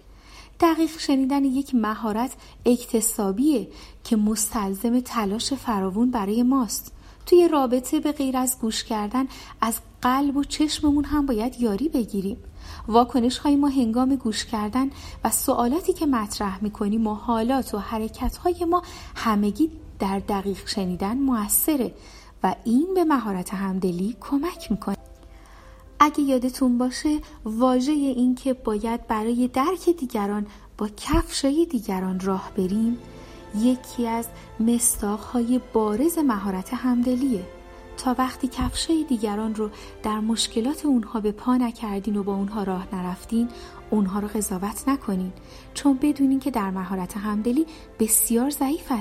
دقیق 0.59 0.99
شنیدن 0.99 1.45
یک 1.45 1.75
مهارت 1.75 2.31
اکتسابیه 2.65 3.67
که 4.03 4.15
مستلزم 4.15 4.99
تلاش 4.99 5.53
فراوون 5.53 6.11
برای 6.11 6.43
ماست. 6.43 6.91
توی 7.25 7.47
رابطه 7.47 7.99
به 7.99 8.11
غیر 8.11 8.37
از 8.37 8.59
گوش 8.59 8.83
کردن 8.83 9.27
از 9.61 9.79
قلب 10.01 10.37
و 10.37 10.43
چشممون 10.43 11.03
هم 11.03 11.25
باید 11.25 11.61
یاری 11.61 11.89
بگیریم. 11.89 12.37
واکنش 12.87 13.37
های 13.37 13.55
ما 13.55 13.67
هنگام 13.67 14.15
گوش 14.15 14.45
کردن 14.45 14.89
و 15.23 15.29
سوالاتی 15.29 15.93
که 15.93 16.05
مطرح 16.05 16.63
می‌کنیم 16.63 17.07
و 17.07 17.13
حالات 17.13 17.73
و 17.73 17.77
حرکت 17.77 18.37
های 18.37 18.65
ما 18.65 18.83
همگی 19.15 19.71
در 19.99 20.19
دقیق 20.19 20.67
شنیدن 20.67 21.17
موثره. 21.17 21.93
و 22.45 22.55
این 22.63 22.93
به 22.95 23.03
مهارت 23.03 23.53
همدلی 23.53 24.15
کمک 24.21 24.71
می‌کنه. 24.71 24.97
اگه 25.99 26.21
یادتون 26.21 26.77
باشه 26.77 27.19
واژه 27.45 27.91
این 27.91 28.35
که 28.35 28.53
باید 28.53 29.07
برای 29.07 29.47
درک 29.47 29.89
دیگران 29.89 30.47
با 30.77 30.89
کفشای 30.97 31.65
دیگران 31.65 32.19
راه 32.19 32.51
بریم 32.57 32.97
یکی 33.59 34.07
از 34.07 34.27
مستاخهای 34.59 35.61
بارز 35.73 36.17
مهارت 36.17 36.73
همدلیه. 36.73 37.43
تا 37.97 38.15
وقتی 38.17 38.47
کفشای 38.47 39.03
دیگران 39.03 39.55
رو 39.55 39.69
در 40.03 40.19
مشکلات 40.19 40.85
اونها 40.85 41.19
به 41.19 41.31
پا 41.31 41.57
نکردین 41.57 42.15
و 42.15 42.23
با 42.23 42.35
اونها 42.35 42.63
راه 42.63 42.87
نرفتین 42.93 43.49
اونها 43.89 44.19
رو 44.19 44.27
قضاوت 44.27 44.83
نکنین 44.87 45.33
چون 45.73 45.99
بدونین 46.01 46.39
که 46.39 46.51
در 46.51 46.69
مهارت 46.71 47.17
همدلی 47.17 47.65
بسیار 47.99 48.49
ضعیف 48.49 48.91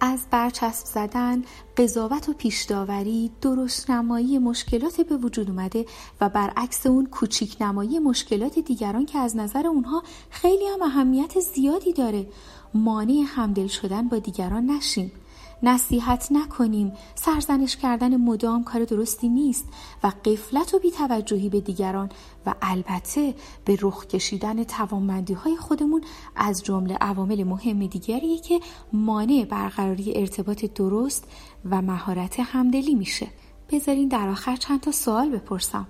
از 0.00 0.26
برچسب 0.30 0.86
زدن، 0.86 1.42
قضاوت 1.76 2.28
و 2.28 2.32
پیشداوری، 2.32 3.30
درست 3.40 3.90
نمایی 3.90 4.38
مشکلات 4.38 5.00
به 5.00 5.16
وجود 5.16 5.50
اومده 5.50 5.86
و 6.20 6.28
برعکس 6.28 6.86
اون 6.86 7.06
کوچیک 7.06 7.56
نمایی 7.60 7.98
مشکلات 7.98 8.58
دیگران 8.58 9.06
که 9.06 9.18
از 9.18 9.36
نظر 9.36 9.66
اونها 9.66 10.02
خیلی 10.30 10.66
هم 10.66 10.82
اهمیت 10.82 11.40
زیادی 11.40 11.92
داره. 11.92 12.26
مانع 12.74 13.24
همدل 13.26 13.66
شدن 13.66 14.08
با 14.08 14.18
دیگران 14.18 14.66
نشیم. 14.66 15.12
نصیحت 15.62 16.28
نکنیم 16.30 16.92
سرزنش 17.14 17.76
کردن 17.76 18.16
مدام 18.16 18.64
کار 18.64 18.84
درستی 18.84 19.28
نیست 19.28 19.64
و 20.04 20.12
قفلت 20.24 20.74
و 20.74 20.78
بیتوجهی 20.78 21.48
به 21.48 21.60
دیگران 21.60 22.08
و 22.46 22.54
البته 22.62 23.34
به 23.64 23.78
رخ 23.80 24.06
کشیدن 24.06 24.64
توانمندی 24.64 25.34
های 25.34 25.56
خودمون 25.56 26.02
از 26.36 26.62
جمله 26.62 26.96
عوامل 27.00 27.44
مهم 27.44 27.86
دیگریه 27.86 28.38
که 28.38 28.60
مانع 28.92 29.46
برقراری 29.50 30.12
ارتباط 30.16 30.64
درست 30.64 31.24
و 31.70 31.82
مهارت 31.82 32.40
همدلی 32.40 32.94
میشه 32.94 33.26
بذارین 33.70 34.08
در 34.08 34.28
آخر 34.28 34.56
چند 34.56 34.80
تا 34.80 34.92
سوال 34.92 35.30
بپرسم 35.30 35.86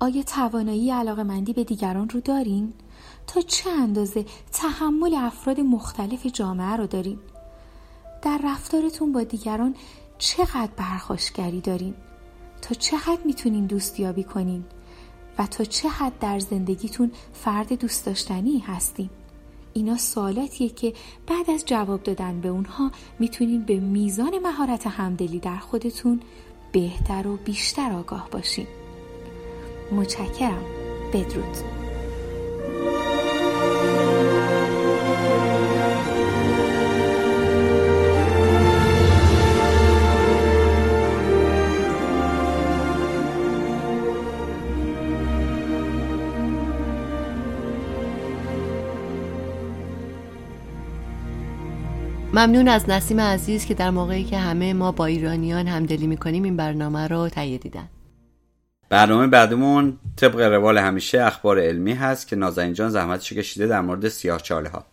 آیا 0.00 0.22
توانایی 0.22 0.90
علاقه 0.90 1.22
مندی 1.22 1.52
به 1.52 1.64
دیگران 1.64 2.08
رو 2.08 2.20
دارین؟ 2.20 2.72
تا 3.26 3.40
چه 3.40 3.70
اندازه 3.70 4.24
تحمل 4.52 5.14
افراد 5.14 5.60
مختلف 5.60 6.26
جامعه 6.26 6.76
رو 6.76 6.86
دارین؟ 6.86 7.18
در 8.22 8.40
رفتارتون 8.44 9.12
با 9.12 9.22
دیگران 9.22 9.74
چقدر 10.18 10.70
برخوشگری 10.76 11.60
دارین؟ 11.60 11.94
تا 12.62 12.74
چقدر 12.74 13.18
می‌تونین 13.24 13.66
دوستیابی 13.66 14.24
کنین؟ 14.24 14.64
و 15.38 15.46
تا 15.46 15.64
چه 15.64 15.88
حد 15.88 16.18
در 16.18 16.38
زندگیتون 16.38 17.12
فرد 17.32 17.72
دوست 17.72 18.06
داشتنی 18.06 18.58
هستین؟ 18.58 19.10
اینا 19.72 19.96
سوالاتیه 19.96 20.68
که 20.68 20.92
بعد 21.26 21.50
از 21.50 21.64
جواب 21.66 22.02
دادن 22.02 22.40
به 22.40 22.48
اونها 22.48 22.90
می‌تونین 23.18 23.62
به 23.62 23.80
میزان 23.80 24.38
مهارت 24.38 24.86
همدلی 24.86 25.38
در 25.38 25.56
خودتون 25.58 26.20
بهتر 26.72 27.26
و 27.26 27.36
بیشتر 27.36 27.92
آگاه 27.92 28.28
باشین. 28.30 28.66
متشکرم. 29.92 30.62
بدرود. 31.12 31.87
ممنون 52.38 52.68
از 52.68 52.88
نسیم 52.88 53.20
عزیز 53.20 53.66
که 53.66 53.74
در 53.74 53.90
موقعی 53.90 54.24
که 54.24 54.38
همه 54.38 54.74
ما 54.74 54.92
با 54.92 55.06
ایرانیان 55.06 55.66
همدلی 55.66 56.06
می‌کنیم 56.06 56.42
این 56.42 56.56
برنامه 56.56 57.08
رو 57.08 57.28
تهیه 57.28 57.58
دیدن. 57.58 57.88
برنامه 58.88 59.26
بعدمون 59.26 59.98
طبق 60.16 60.40
روال 60.40 60.78
همیشه 60.78 61.22
اخبار 61.22 61.60
علمی 61.60 61.92
هست 61.92 62.28
که 62.28 62.36
نازنین 62.36 62.72
جان 62.72 62.90
زحمتشو 62.90 63.34
کشیده 63.34 63.66
در 63.66 63.80
مورد 63.80 64.08
سیاه 64.08 64.40
چاله 64.40 64.68
ها. 64.68 64.86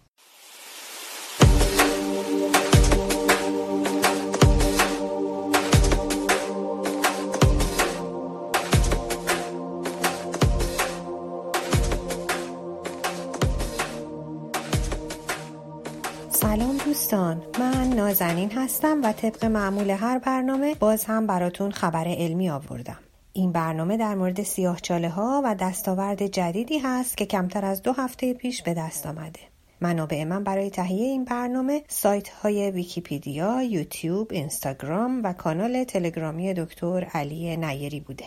و 19.05 19.13
طبق 19.13 19.45
معمول 19.45 19.89
هر 19.89 20.19
برنامه 20.19 20.75
باز 20.75 21.05
هم 21.05 21.27
براتون 21.27 21.71
خبر 21.71 22.07
علمی 22.07 22.49
آوردم 22.49 22.97
این 23.33 23.51
برنامه 23.51 23.97
در 23.97 24.15
مورد 24.15 24.43
سیاهچاله 24.43 25.09
ها 25.09 25.41
و 25.45 25.55
دستاورد 25.55 26.27
جدیدی 26.27 26.79
هست 26.79 27.17
که 27.17 27.25
کمتر 27.25 27.65
از 27.65 27.81
دو 27.81 27.93
هفته 27.93 28.33
پیش 28.33 28.61
به 28.63 28.73
دست 28.73 29.05
آمده 29.05 29.39
منابع 29.81 30.23
من 30.23 30.43
برای 30.43 30.69
تهیه 30.69 31.05
این 31.05 31.25
برنامه 31.25 31.83
سایت 31.87 32.29
های 32.29 32.71
ویکیپیدیا، 32.71 33.63
یوتیوب، 33.63 34.27
اینستاگرام 34.31 35.23
و 35.23 35.33
کانال 35.33 35.83
تلگرامی 35.83 36.53
دکتر 36.53 37.03
علی 37.13 37.57
نیری 37.57 37.99
بوده. 37.99 38.25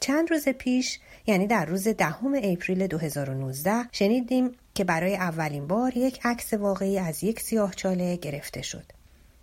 چند 0.00 0.30
روز 0.30 0.48
پیش 0.48 0.98
یعنی 1.26 1.46
در 1.46 1.64
روز 1.64 1.88
دهم 1.88 2.34
اپریل 2.42 2.86
2019 2.86 3.72
شنیدیم 3.92 4.50
که 4.74 4.84
برای 4.84 5.16
اولین 5.16 5.66
بار 5.66 5.96
یک 5.96 6.20
عکس 6.24 6.54
واقعی 6.54 6.98
از 6.98 7.24
یک 7.24 7.40
سیاهچاله 7.40 8.16
گرفته 8.16 8.62
شد. 8.62 8.84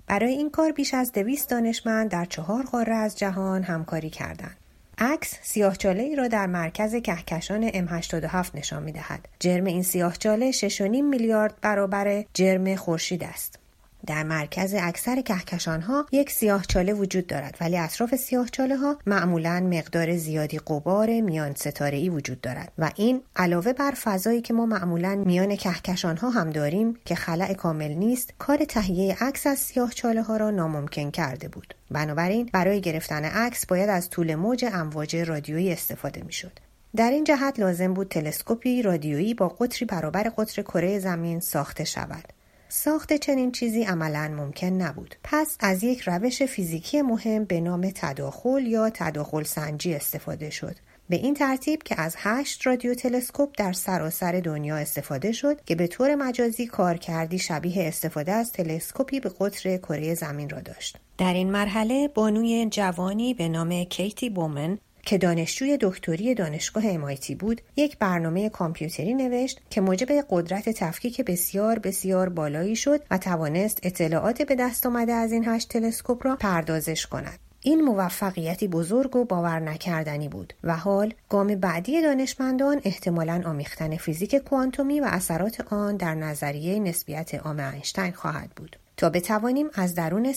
برای 0.07 0.31
این 0.31 0.49
کار 0.49 0.71
بیش 0.71 0.93
از 0.93 1.11
دویست 1.11 1.49
دانشمند 1.49 2.11
در 2.11 2.25
چهار 2.25 2.63
قاره 2.63 2.95
از 2.95 3.17
جهان 3.17 3.63
همکاری 3.63 4.09
کردند. 4.09 4.57
عکس 4.97 5.35
سیاهچاله 5.41 6.03
ای 6.03 6.15
را 6.15 6.27
در 6.27 6.47
مرکز 6.47 6.95
کهکشان 6.95 7.69
M87 7.69 8.55
نشان 8.55 8.83
می 8.83 8.91
دهد. 8.91 9.27
جرم 9.39 9.65
این 9.65 9.83
سیاهچاله 9.83 10.51
6.5 10.51 10.79
میلیارد 10.81 11.53
برابر 11.61 12.25
جرم 12.33 12.75
خورشید 12.75 13.23
است. 13.23 13.59
در 14.07 14.23
مرکز 14.23 14.73
اکثر 14.73 15.21
کهکشان 15.21 15.81
ها 15.81 16.05
یک 16.11 16.31
سیاهچاله 16.31 16.93
وجود 16.93 17.27
دارد 17.27 17.57
ولی 17.61 17.77
اطراف 17.77 18.15
سیاهچاله 18.15 18.75
ها 18.75 18.97
معمولا 19.05 19.59
مقدار 19.59 20.17
زیادی 20.17 20.59
قبار 20.59 21.21
میان 21.21 21.55
ستاره 21.55 21.97
ای 21.97 22.09
وجود 22.09 22.41
دارد 22.41 22.71
و 22.77 22.91
این 22.95 23.21
علاوه 23.35 23.73
بر 23.73 23.91
فضایی 23.91 24.41
که 24.41 24.53
ما 24.53 24.65
معمولا 24.65 25.15
میان 25.15 25.55
کهکشان 25.55 26.17
ها 26.17 26.29
هم 26.29 26.49
داریم 26.49 26.97
که 27.05 27.15
خلع 27.15 27.53
کامل 27.53 27.91
نیست 27.91 28.33
کار 28.39 28.65
تهیه 28.65 29.17
عکس 29.21 29.47
از 29.47 29.59
سیاهچاله 29.59 30.21
ها 30.21 30.37
را 30.37 30.51
ناممکن 30.51 31.11
کرده 31.11 31.47
بود. 31.47 31.75
بنابراین 31.91 32.49
برای 32.53 32.81
گرفتن 32.81 33.25
عکس 33.25 33.65
باید 33.65 33.89
از 33.89 34.09
طول 34.09 34.35
موج 34.35 34.65
امواج 34.73 35.15
رادیویی 35.15 35.73
استفاده 35.73 36.23
می‌شد. 36.23 36.59
در 36.95 37.11
این 37.11 37.23
جهت 37.23 37.59
لازم 37.59 37.93
بود 37.93 38.07
تلسکوپی 38.07 38.81
رادیویی 38.81 39.33
با 39.33 39.49
قطری 39.49 39.85
برابر 39.85 40.23
قطر 40.37 40.61
کره 40.61 40.99
زمین 40.99 41.39
ساخته 41.39 41.83
شود. 41.83 42.38
ساخت 42.71 43.13
چنین 43.13 43.51
چیزی 43.51 43.83
عملا 43.83 44.27
ممکن 44.37 44.67
نبود. 44.67 45.15
پس 45.23 45.57
از 45.59 45.83
یک 45.83 46.01
روش 46.01 46.43
فیزیکی 46.43 47.01
مهم 47.01 47.45
به 47.45 47.61
نام 47.61 47.91
تداخل 47.95 48.67
یا 48.67 48.89
تداخل 48.89 49.43
سنجی 49.43 49.93
استفاده 49.93 50.49
شد. 50.49 50.75
به 51.09 51.15
این 51.15 51.33
ترتیب 51.33 51.83
که 51.83 52.01
از 52.01 52.15
هشت 52.17 52.67
رادیو 52.67 52.93
تلسکوپ 52.93 53.49
در 53.57 53.73
سراسر 53.73 54.31
دنیا 54.31 54.75
استفاده 54.75 55.31
شد 55.31 55.61
که 55.65 55.75
به 55.75 55.87
طور 55.87 56.15
مجازی 56.15 56.67
کارکردی 56.67 57.39
شبیه 57.39 57.87
استفاده 57.87 58.31
از 58.31 58.51
تلسکوپی 58.51 59.19
به 59.19 59.31
قطر 59.39 59.77
کره 59.77 60.13
زمین 60.13 60.49
را 60.49 60.59
داشت. 60.59 60.97
در 61.17 61.33
این 61.33 61.51
مرحله 61.51 62.07
بانوی 62.07 62.67
جوانی 62.71 63.33
به 63.33 63.49
نام 63.49 63.83
کیتی 63.83 64.29
بومن 64.29 64.77
که 65.03 65.17
دانشجوی 65.17 65.77
دکتری 65.81 66.35
دانشگاه 66.35 66.83
MIT 66.93 67.35
بود 67.39 67.61
یک 67.75 67.97
برنامه 67.97 68.49
کامپیوتری 68.49 69.13
نوشت 69.13 69.61
که 69.69 69.81
موجب 69.81 70.07
قدرت 70.29 70.69
تفکیک 70.69 71.21
بسیار 71.21 71.79
بسیار 71.79 72.29
بالایی 72.29 72.75
شد 72.75 73.01
و 73.11 73.17
توانست 73.17 73.79
اطلاعات 73.83 74.41
به 74.41 74.55
دست 74.55 74.85
آمده 74.85 75.13
از 75.13 75.31
این 75.31 75.47
هشت 75.47 75.69
تلسکوپ 75.69 76.25
را 76.25 76.35
پردازش 76.35 77.05
کند. 77.05 77.39
این 77.61 77.81
موفقیتی 77.81 78.67
بزرگ 78.67 79.15
و 79.15 79.25
باور 79.25 79.59
نکردنی 79.59 80.27
بود 80.27 80.53
و 80.63 80.75
حال 80.77 81.13
گام 81.29 81.55
بعدی 81.55 82.01
دانشمندان 82.01 82.81
احتمالا 82.83 83.41
آمیختن 83.45 83.97
فیزیک 83.97 84.35
کوانتومی 84.35 84.99
و 84.99 85.05
اثرات 85.07 85.73
آن 85.73 85.97
در 85.97 86.15
نظریه 86.15 86.79
نسبیت 86.79 87.35
عام 87.35 87.59
اینشتین 87.59 88.11
خواهد 88.11 88.49
بود. 88.55 88.75
تا 88.97 89.09
بتوانیم 89.09 89.67
از 89.73 89.95
درون 89.95 90.33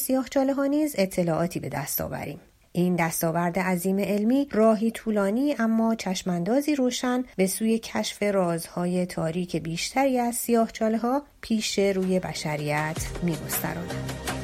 ها 0.57 0.67
نیز 0.67 0.95
اطلاعاتی 0.99 1.61
به 1.61 1.69
دست 1.69 2.01
آوریم. 2.01 2.41
این 2.73 2.97
دستاورد 2.97 3.59
عظیم 3.59 3.99
علمی 3.99 4.49
راهی 4.51 4.91
طولانی 4.91 5.55
اما 5.59 5.95
چشماندازی 5.95 6.75
روشن 6.75 7.25
به 7.37 7.47
سوی 7.47 7.79
کشف 7.79 8.23
رازهای 8.23 9.07
تاریک 9.07 9.57
بیشتری 9.57 10.19
از 10.19 10.35
سیاهچاله 10.35 10.99
ها 10.99 11.23
پیش 11.41 11.79
روی 11.79 12.21
بشریت 12.21 12.97
میگستراند. 13.23 14.42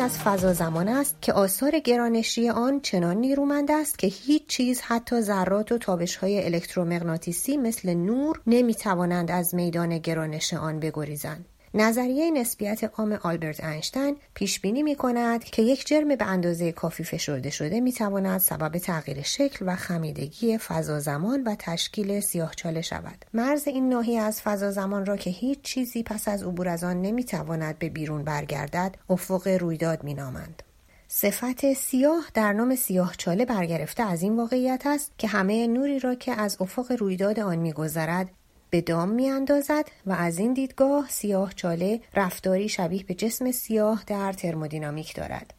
از 0.00 0.18
فضا 0.18 0.52
زمان 0.52 0.88
است 0.88 1.16
که 1.22 1.32
آثار 1.32 1.78
گرانشی 1.78 2.50
آن 2.50 2.80
چنان 2.80 3.16
نیرومند 3.16 3.70
است 3.70 3.98
که 3.98 4.06
هیچ 4.06 4.46
چیز 4.46 4.80
حتی 4.80 5.20
ذرات 5.20 5.72
و 5.72 5.78
تابش 5.78 6.16
های 6.16 6.44
الکترومغناطیسی 6.44 7.56
مثل 7.56 7.94
نور 7.94 8.40
نمی 8.46 8.74
توانند 8.74 9.30
از 9.30 9.54
میدان 9.54 9.98
گرانش 9.98 10.54
آن 10.54 10.80
بگریزند. 10.80 11.44
نظریه 11.76 12.30
نسبیت 12.30 12.84
عام 12.84 13.12
آلبرت 13.12 13.64
اینشتین 13.64 14.16
پیش 14.34 14.60
بینی 14.60 14.82
می 14.82 14.96
کند 14.96 15.44
که 15.44 15.62
یک 15.62 15.86
جرم 15.86 16.08
به 16.14 16.24
اندازه 16.24 16.72
کافی 16.72 17.04
فشرده 17.04 17.50
شده 17.50 17.80
می 17.80 17.92
تواند 17.92 18.40
سبب 18.40 18.78
تغییر 18.78 19.22
شکل 19.22 19.64
و 19.68 19.76
خمیدگی 19.76 20.58
فضا 20.58 21.00
زمان 21.00 21.42
و 21.44 21.54
تشکیل 21.58 22.20
سیاهچاله 22.20 22.80
شود. 22.80 23.24
مرز 23.34 23.68
این 23.68 23.88
ناحیه 23.88 24.20
از 24.20 24.42
فضا 24.42 24.70
زمان 24.70 25.06
را 25.06 25.16
که 25.16 25.30
هیچ 25.30 25.62
چیزی 25.62 26.02
پس 26.02 26.28
از 26.28 26.42
عبور 26.42 26.68
از 26.68 26.84
آن 26.84 27.02
نمی 27.02 27.24
تواند 27.24 27.78
به 27.78 27.88
بیرون 27.88 28.24
برگردد 28.24 28.94
افق 29.10 29.48
رویداد 29.48 30.04
می 30.04 30.14
نامند. 30.14 30.62
صفت 31.08 31.72
سیاه 31.72 32.24
در 32.34 32.52
نام 32.52 32.76
سیاه 32.76 33.14
چاله 33.18 33.44
برگرفته 33.44 34.02
از 34.02 34.22
این 34.22 34.36
واقعیت 34.36 34.82
است 34.86 35.12
که 35.18 35.28
همه 35.28 35.66
نوری 35.66 35.98
را 35.98 36.14
که 36.14 36.32
از 36.32 36.56
افق 36.60 36.92
رویداد 36.92 37.40
آن 37.40 37.58
میگذرد 37.58 38.30
به 38.74 38.80
دام 38.80 39.08
می 39.08 39.30
اندازد 39.30 39.84
و 40.06 40.12
از 40.12 40.38
این 40.38 40.52
دیدگاه 40.52 41.08
سیاه 41.08 41.52
چاله 41.54 42.00
رفتاری 42.14 42.68
شبیه 42.68 43.04
به 43.04 43.14
جسم 43.14 43.50
سیاه 43.50 44.02
در 44.06 44.32
ترمودینامیک 44.32 45.14
دارد. 45.14 45.54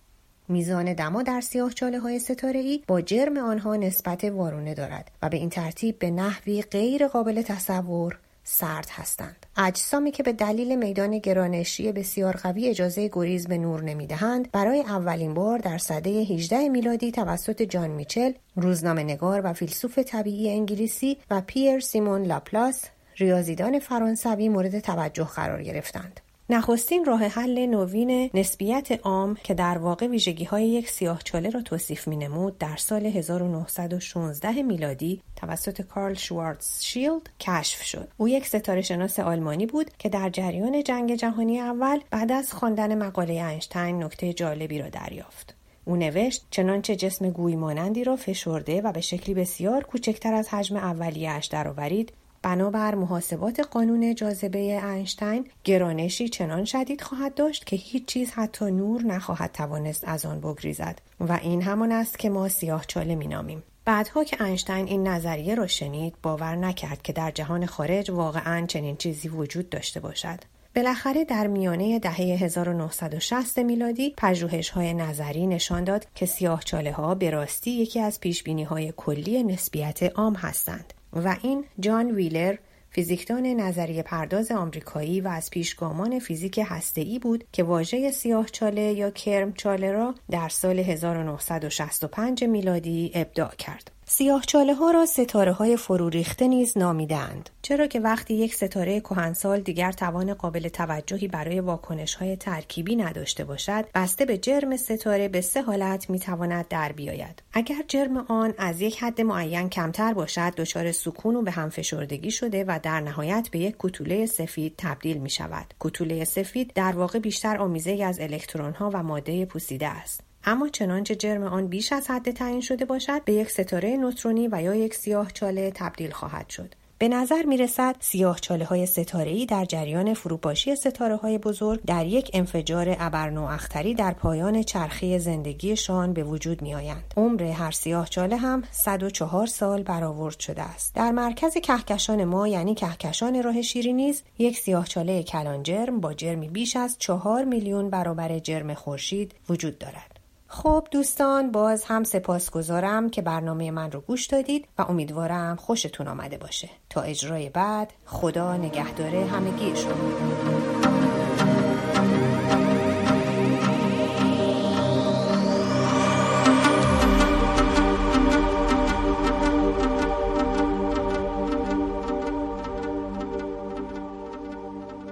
میزان 0.47 0.93
دما 0.93 1.23
در 1.23 1.41
سیاه 1.41 1.73
چاله 1.73 1.99
های 1.99 2.19
ستاره 2.19 2.59
ای 2.59 2.83
با 2.87 3.01
جرم 3.01 3.37
آنها 3.37 3.75
نسبت 3.75 4.23
وارونه 4.23 4.73
دارد 4.73 5.11
و 5.21 5.29
به 5.29 5.37
این 5.37 5.49
ترتیب 5.49 5.99
به 5.99 6.11
نحوی 6.11 6.61
غیر 6.61 7.07
قابل 7.07 7.41
تصور 7.41 8.19
سرد 8.43 8.87
هستند. 8.91 9.45
اجسامی 9.57 10.11
که 10.11 10.23
به 10.23 10.33
دلیل 10.33 10.75
میدان 10.75 11.19
گرانشی 11.19 11.91
بسیار 11.91 12.35
قوی 12.35 12.67
اجازه 12.67 13.09
گریز 13.13 13.47
به 13.47 13.57
نور 13.57 13.83
نمی‌دهند 13.83 14.51
برای 14.51 14.79
اولین 14.79 15.33
بار 15.33 15.59
در 15.59 15.77
سده 15.77 16.09
18 16.09 16.69
میلادی 16.69 17.11
توسط 17.11 17.61
جان 17.61 17.89
میچل 17.89 18.31
روزنامه 18.55 19.03
نگار 19.03 19.41
و 19.43 19.53
فیلسوف 19.53 19.99
طبیعی 19.99 20.49
انگلیسی 20.49 21.17
و 21.29 21.41
پیر 21.41 21.79
سیمون 21.79 22.23
لاپلاس 22.23 22.85
ریاضیدان 23.17 23.79
فرانسوی 23.79 24.49
مورد 24.49 24.79
توجه 24.79 25.23
قرار 25.23 25.63
گرفتند. 25.63 26.19
نخستین 26.49 27.05
راه 27.05 27.23
حل 27.23 27.65
نوین 27.65 28.29
نسبیت 28.33 28.91
عام 29.03 29.37
که 29.43 29.53
در 29.53 29.77
واقع 29.77 30.07
ویژگی 30.07 30.43
های 30.43 30.67
یک 30.67 30.89
سیاهچاله 30.89 31.49
را 31.49 31.61
توصیف 31.61 32.07
می 32.07 32.17
نمود 32.17 32.57
در 32.57 32.75
سال 32.75 33.05
1916 33.05 34.63
میلادی 34.63 35.21
توسط 35.35 35.81
کارل 35.81 36.13
شوارتز 36.13 36.83
شیلد 36.83 37.29
کشف 37.39 37.81
شد. 37.81 38.07
او 38.17 38.29
یک 38.29 38.47
ستاره 38.47 38.81
شناس 38.81 39.19
آلمانی 39.19 39.65
بود 39.65 39.91
که 39.99 40.09
در 40.09 40.29
جریان 40.29 40.83
جنگ 40.83 41.15
جهانی 41.15 41.59
اول 41.59 41.99
بعد 42.11 42.31
از 42.31 42.53
خواندن 42.53 42.95
مقاله 42.97 43.33
اینشتین 43.33 44.03
نکته 44.03 44.33
جالبی 44.33 44.79
را 44.79 44.89
دریافت. 44.89 45.55
او 45.85 45.95
نوشت 45.95 46.45
چنانچه 46.51 46.95
جسم 46.95 47.29
گوی 47.29 47.55
مانندی 47.55 48.03
را 48.03 48.15
فشرده 48.15 48.81
و 48.81 48.91
به 48.91 49.01
شکلی 49.01 49.35
بسیار 49.35 49.83
کوچکتر 49.83 50.33
از 50.33 50.49
حجم 50.49 50.75
اولیهاش 50.75 51.45
درآورید 51.45 52.13
بنابر 52.45 52.95
محاسبات 52.95 53.59
قانون 53.59 54.15
جاذبه 54.15 54.59
اینشتین 54.59 55.45
گرانشی 55.63 56.29
چنان 56.29 56.65
شدید 56.65 57.01
خواهد 57.01 57.33
داشت 57.33 57.65
که 57.65 57.75
هیچ 57.75 58.05
چیز 58.05 58.31
حتی 58.31 58.71
نور 58.71 59.01
نخواهد 59.01 59.51
توانست 59.51 60.03
از 60.07 60.25
آن 60.25 60.39
بگریزد 60.39 61.01
و 61.19 61.39
این 61.41 61.61
همان 61.61 61.91
است 61.91 62.19
که 62.19 62.29
ما 62.29 62.49
سیاه 62.49 62.85
چاله 62.85 63.15
مینامیم 63.15 63.63
بعدها 63.85 64.23
که 64.23 64.43
اینشتین 64.43 64.87
این 64.87 65.07
نظریه 65.07 65.55
را 65.55 65.67
شنید 65.67 66.15
باور 66.23 66.55
نکرد 66.55 67.01
که 67.01 67.13
در 67.13 67.31
جهان 67.31 67.65
خارج 67.65 68.11
واقعا 68.11 68.65
چنین 68.65 68.97
چیزی 68.97 69.29
وجود 69.29 69.69
داشته 69.69 69.99
باشد 69.99 70.39
بالاخره 70.75 71.23
در 71.25 71.47
میانه 71.47 71.99
دهه 71.99 72.15
1960 72.15 73.59
میلادی 73.59 74.13
پژوهش 74.17 74.69
های 74.69 74.93
نظری 74.93 75.47
نشان 75.47 75.83
داد 75.83 76.07
که 76.15 76.25
سیاه 76.25 76.63
چاله 76.63 77.15
به 77.15 77.29
راستی 77.29 77.71
یکی 77.71 77.99
از 77.99 78.19
پیش 78.19 78.43
های 78.47 78.93
کلی 78.97 79.43
نسبیت 79.43 80.03
عام 80.03 80.33
هستند. 80.33 80.93
و 81.15 81.35
این 81.41 81.65
جان 81.79 82.11
ویلر 82.11 82.55
فیزیکدان 82.89 83.45
نظریه 83.45 84.03
پرداز 84.03 84.51
آمریکایی 84.51 85.21
و 85.21 85.27
از 85.27 85.49
پیشگامان 85.49 86.19
فیزیک 86.19 86.61
هسته‌ای 86.65 87.19
بود 87.19 87.43
که 87.51 87.63
واژه 87.63 88.11
سیاه 88.11 88.45
چاله 88.45 88.81
یا 88.81 89.09
کرم 89.09 89.53
چاله 89.53 89.91
را 89.91 90.15
در 90.31 90.49
سال 90.49 90.79
1965 90.79 92.43
میلادی 92.43 93.11
ابداع 93.15 93.55
کرد. 93.55 93.94
سیاه 94.07 94.43
چاله 94.45 94.73
ها 94.73 94.91
را 94.91 95.05
ستاره 95.05 95.51
های 95.51 95.77
فرو 95.77 96.09
ریخته 96.09 96.47
نیز 96.47 96.77
نامیدند 96.77 97.49
چرا 97.61 97.87
که 97.87 97.99
وقتی 97.99 98.33
یک 98.33 98.55
ستاره 98.55 98.99
کهنسال 98.99 99.59
دیگر 99.59 99.91
توان 99.91 100.33
قابل 100.33 100.67
توجهی 100.67 101.27
برای 101.27 101.59
واکنش 101.59 102.15
های 102.15 102.35
ترکیبی 102.35 102.95
نداشته 102.95 103.43
باشد 103.43 103.85
بسته 103.93 104.25
به 104.25 104.37
جرم 104.37 104.77
ستاره 104.77 105.27
به 105.27 105.41
سه 105.41 105.61
حالت 105.61 106.09
می 106.09 106.19
تواند 106.19 106.67
در 106.67 106.91
بیاید. 106.91 107.43
اگر 107.53 107.83
جرم 107.87 108.17
آن 108.17 108.53
از 108.57 108.81
یک 108.81 109.03
حد 109.03 109.21
معین 109.21 109.69
کمتر 109.69 110.13
باشد 110.13 110.53
دچار 110.57 110.91
سکون 110.91 111.35
و 111.35 111.41
به 111.41 111.51
هم 111.51 111.69
فشردگی 111.69 112.31
شده 112.31 112.65
و 112.67 112.79
در 112.83 112.99
نهایت 112.99 113.49
به 113.51 113.59
یک 113.59 113.75
کتوله 113.79 114.25
سفید 114.25 114.73
تبدیل 114.77 115.17
می 115.17 115.29
شود 115.29 115.73
کتوله 115.79 116.25
سفید 116.25 116.71
در 116.73 116.91
واقع 116.91 117.19
بیشتر 117.19 117.57
آمیزه 117.57 118.03
از 118.03 118.19
الکترون 118.19 118.73
ها 118.73 118.89
و 118.93 119.03
ماده 119.03 119.45
پوسیده 119.45 119.87
است. 119.87 120.21
اما 120.45 120.69
چنانچه 120.69 121.15
جرم 121.15 121.43
آن 121.43 121.67
بیش 121.67 121.93
از 121.93 122.07
حد 122.09 122.31
تعیین 122.31 122.61
شده 122.61 122.85
باشد 122.85 123.23
به 123.25 123.33
یک 123.33 123.51
ستاره 123.51 123.97
نوترونی 123.97 124.47
و 124.51 124.61
یا 124.61 124.75
یک 124.75 124.95
سیاه 124.95 125.31
چاله 125.31 125.71
تبدیل 125.75 126.11
خواهد 126.11 126.49
شد 126.49 126.75
به 126.97 127.07
نظر 127.07 127.43
می 127.43 127.57
رسد 127.57 127.95
سیاه 127.99 128.39
چاله 128.39 128.65
های 128.65 128.85
ستاره 128.85 129.31
ای 129.31 129.45
در 129.45 129.65
جریان 129.65 130.13
فروپاشی 130.13 130.75
ستاره 130.75 131.15
های 131.15 131.37
بزرگ 131.37 131.81
در 131.87 132.05
یک 132.05 132.31
انفجار 132.33 132.95
ابرنواختری 132.99 133.93
در 133.93 134.11
پایان 134.11 134.63
چرخه 134.63 135.17
زندگیشان 135.17 136.13
به 136.13 136.23
وجود 136.23 136.61
می 136.61 136.75
آیند. 136.75 137.13
عمر 137.17 137.43
هر 137.43 137.71
سیاه 137.71 138.09
چاله 138.09 138.37
هم 138.37 138.63
104 138.71 139.47
سال 139.47 139.83
برآورد 139.83 140.39
شده 140.39 140.61
است. 140.61 140.95
در 140.95 141.11
مرکز 141.11 141.53
کهکشان 141.57 142.23
ما 142.23 142.47
یعنی 142.47 142.75
کهکشان 142.75 143.43
راه 143.43 143.61
شیری 143.61 143.93
نیز 143.93 144.23
یک 144.39 144.57
سیاه 144.57 144.87
چاله 144.87 145.23
کلان 145.23 145.63
جرم 145.63 145.99
با 145.99 146.13
جرمی 146.13 146.49
بیش 146.49 146.75
از 146.75 146.95
4 146.99 147.43
میلیون 147.43 147.89
برابر 147.89 148.39
جرم 148.39 148.73
خورشید 148.73 149.35
وجود 149.49 149.77
دارد. 149.77 150.14
خب 150.47 150.87
دوستان 150.91 151.51
باز 151.51 151.83
هم 151.83 152.03
سپاس 152.03 152.49
گذارم 152.49 153.09
که 153.09 153.21
برنامه 153.21 153.71
من 153.71 153.91
رو 153.91 154.01
گوش 154.01 154.25
دادید 154.25 154.67
و 154.77 154.81
امیدوارم 154.81 155.55
خوشتون 155.55 156.07
آمده 156.07 156.37
باشه. 156.37 156.69
تا 156.89 157.01
اجرای 157.01 157.49
بعد 157.49 157.93
خدا 158.05 158.57
نگهداره 158.57 159.25
همگی 159.25 159.75
شما. 159.75 160.84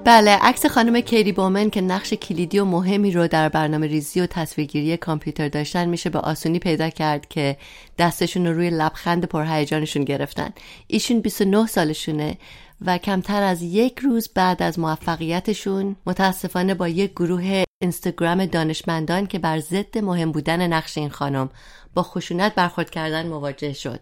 بله 0.06 0.32
عکس 0.42 0.66
خانم 0.66 1.02
کیری 1.02 1.32
بومن 1.32 1.70
که 1.70 1.82
نقش 1.82 2.14
کلیدی 2.14 2.60
و 2.60 2.66
مهمی 2.66 3.12
رو 3.12 3.28
در 3.28 3.50
برنامه 3.50 3.88
ریزی 3.88 4.22
و 4.22 4.26
تصویرگیری 4.26 4.98
کامپیوتر 4.98 5.50
داشتن 5.50 5.86
میشه 5.86 6.10
به 6.10 6.20
آسونی 6.20 6.60
پیدا 6.60 6.90
کرد 6.90 7.28
که 7.28 7.58
دستشون 7.98 8.48
رو 8.48 8.54
روی 8.54 8.70
لبخند 8.70 9.26
پرهیجانشون 9.26 10.04
گرفتن. 10.04 10.50
ایشون 10.88 11.20
29 11.20 11.68
سالشونه 11.68 12.38
و 12.86 12.98
کمتر 12.98 13.44
از 13.44 13.62
یک 13.62 14.00
روز 14.00 14.30
بعد 14.36 14.64
از 14.64 14.80
موفقیتشون 14.80 15.96
متاسفانه 16.06 16.74
با 16.74 16.88
یک 16.88 17.12
گروه 17.12 17.64
اینستاگرام 17.82 18.46
دانشمندان 18.46 19.28
که 19.28 19.40
بر 19.40 19.60
ضد 19.60 19.98
مهم 19.98 20.32
بودن 20.32 20.74
نقش 20.74 20.98
این 20.98 21.10
خانم 21.10 21.50
با 21.94 22.04
خشونت 22.04 22.56
برخورد 22.56 22.90
کردن 22.90 23.28
مواجه 23.28 23.74
شد. 23.74 24.00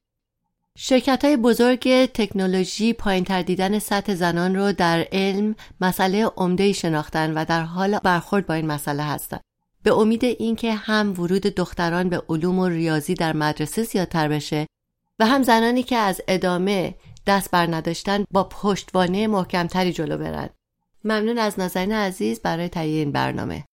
شرکت 0.77 1.25
های 1.25 1.37
بزرگ 1.37 2.05
تکنولوژی 2.05 2.93
پایین 2.93 3.23
تر 3.23 3.41
دیدن 3.41 3.79
سطح 3.79 4.15
زنان 4.15 4.55
رو 4.55 4.71
در 4.71 5.07
علم 5.11 5.55
مسئله 5.81 6.25
عمده 6.25 6.73
شناختن 6.73 7.33
و 7.33 7.45
در 7.45 7.61
حال 7.61 7.99
برخورد 7.99 8.45
با 8.45 8.53
این 8.53 8.67
مسئله 8.67 9.03
هستند. 9.03 9.41
به 9.83 9.93
امید 9.93 10.23
اینکه 10.25 10.73
هم 10.73 11.11
ورود 11.19 11.41
دختران 11.41 12.09
به 12.09 12.23
علوم 12.29 12.59
و 12.59 12.67
ریاضی 12.67 13.13
در 13.13 13.33
مدرسه 13.33 13.83
زیادتر 13.83 14.27
بشه 14.27 14.67
و 15.19 15.25
هم 15.25 15.43
زنانی 15.43 15.83
که 15.83 15.95
از 15.95 16.21
ادامه 16.27 16.95
دست 17.27 17.51
بر 17.51 17.75
نداشتن 17.75 18.25
با 18.31 18.43
پشتوانه 18.43 19.27
محکمتری 19.27 19.93
جلو 19.93 20.17
برند. 20.17 20.53
ممنون 21.03 21.37
از 21.37 21.59
نازنین 21.59 21.91
عزیز 21.91 22.41
برای 22.41 22.69
تهیه 22.69 22.99
این 22.99 23.11
برنامه. 23.11 23.63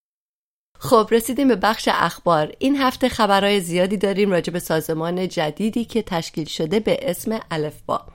خب 0.78 1.08
رسیدیم 1.10 1.48
به 1.48 1.56
بخش 1.56 1.88
اخبار. 1.92 2.52
این 2.58 2.76
هفته 2.76 3.08
خبرهای 3.08 3.60
زیادی 3.60 3.96
داریم 3.96 4.30
راجع 4.30 4.52
به 4.52 4.58
سازمان 4.58 5.28
جدیدی 5.28 5.84
که 5.84 6.02
تشکیل 6.02 6.44
شده 6.44 6.80
به 6.80 6.98
اسم 7.02 7.40
الفبا. 7.50 8.06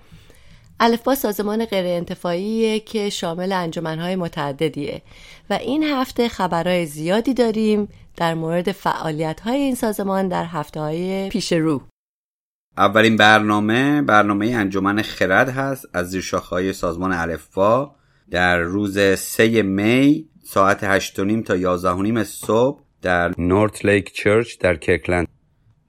الفبا 0.79 1.15
سازمان 1.15 1.65
غیر 1.65 1.85
انتفاعیه 1.85 2.79
که 2.79 3.09
شامل 3.09 3.51
انجمنهای 3.51 4.15
متعددیه. 4.15 5.01
و 5.49 5.53
این 5.53 5.83
هفته 5.83 6.29
خبرهای 6.29 6.85
زیادی 6.85 7.33
داریم 7.33 7.87
در 8.17 8.33
مورد 8.33 8.71
فعالیت 8.71 9.39
های 9.39 9.57
این 9.57 9.75
سازمان 9.75 10.27
در 10.27 10.45
هفته 10.45 10.79
های 10.79 11.29
پیش 11.29 11.53
رو. 11.53 11.81
اولین 12.77 13.17
برنامه 13.17 14.01
برنامه 14.01 14.45
انجمن 14.45 15.01
خرد 15.01 15.49
هست 15.49 15.85
از 15.93 16.09
زیرشاخهای 16.09 16.73
سازمان 16.73 17.13
الفبا. 17.13 17.95
در 18.31 18.57
روز 18.57 18.99
3 18.99 19.61
می 19.61 20.29
ساعت 20.53 20.83
هشت 20.83 21.19
و 21.19 21.25
نیم 21.25 21.41
تا 21.41 21.55
یازده 21.55 21.91
و 21.91 22.01
نیم 22.01 22.23
صبح 22.23 22.83
در 23.01 23.33
نورت 23.37 23.85
لیک 23.85 24.13
چرچ 24.13 24.57
در 24.59 24.75
کرکلند 24.75 25.27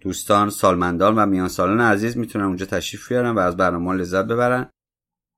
دوستان 0.00 0.50
سالمندان 0.50 1.14
و 1.18 1.26
میان 1.26 1.48
سالان 1.48 1.80
عزیز 1.80 2.16
می‌تونن 2.16 2.44
اونجا 2.44 2.66
تشریف 2.66 3.08
بیارن 3.08 3.30
و 3.30 3.38
از 3.38 3.56
برنامه 3.56 3.94
لذت 3.94 4.24
ببرن. 4.24 4.70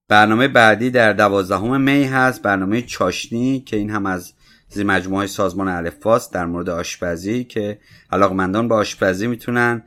برنامه 0.08 0.48
بعدی 0.48 0.90
در 0.90 1.12
دوازدهم 1.12 1.80
می 1.80 2.04
هست 2.04 2.42
برنامه 2.42 2.82
چاشنی 2.82 3.60
که 3.60 3.76
این 3.76 3.90
هم 3.90 4.06
از 4.06 4.34
زیر 4.68 4.86
مجموعه 4.86 5.26
سازمان 5.26 5.68
الفاس 5.68 6.30
در 6.30 6.46
مورد 6.46 6.68
آشپزی 6.68 7.44
که 7.44 7.78
علاقمندان 8.12 8.68
با 8.68 8.76
آشپزی 8.76 9.26
می‌تونن. 9.26 9.82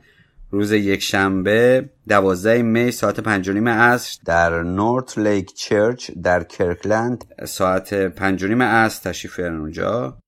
روز 0.52 0.72
یک 0.72 1.02
شنبه 1.02 1.90
دوازده 2.08 2.62
می 2.62 2.90
ساعت 2.90 3.20
پنج 3.20 3.48
و 3.48 3.52
نیم 3.52 3.68
عصر 3.68 4.18
در 4.24 4.62
نورت 4.62 5.18
لیک 5.18 5.54
چرچ 5.54 6.10
در 6.10 6.44
کرکلند. 6.44 7.24
ساعت 7.44 7.94
پنج 7.94 8.42
و 8.42 8.48
نیم 8.48 8.62
عصر 8.62 9.10
تشریف 9.10 9.38
اونجا. 9.38 10.18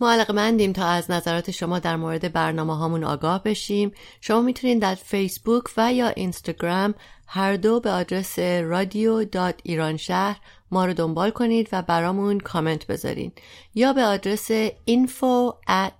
ما 0.00 0.24
علاقه‌مندیم 0.34 0.72
تا 0.72 0.86
از 0.86 1.10
نظرات 1.10 1.50
شما 1.50 1.78
در 1.78 1.96
مورد 1.96 2.32
برنامه 2.32 2.76
هامون 2.76 3.04
آگاه 3.04 3.42
بشیم. 3.42 3.92
شما 4.20 4.40
می‌تونید 4.40 4.82
در 4.82 4.94
فیسبوک 4.94 5.64
و 5.76 5.92
یا 5.92 6.08
اینستاگرام 6.08 6.94
هر 7.26 7.56
دو 7.56 7.80
به 7.80 7.90
آدرس 7.90 8.38
رادیو 8.38 9.24
dot 9.24 9.60
ایران 9.62 9.96
شهر 9.96 10.40
ما 10.72 10.86
رو 10.86 10.92
دنبال 10.92 11.30
کنید 11.30 11.68
و 11.72 11.82
برامون 11.82 12.40
کامنت 12.40 12.86
بذارین. 12.86 13.32
یا 13.74 13.92
به 13.92 14.02
آدرس 14.02 14.52
info 14.68 15.54
at 15.68 15.92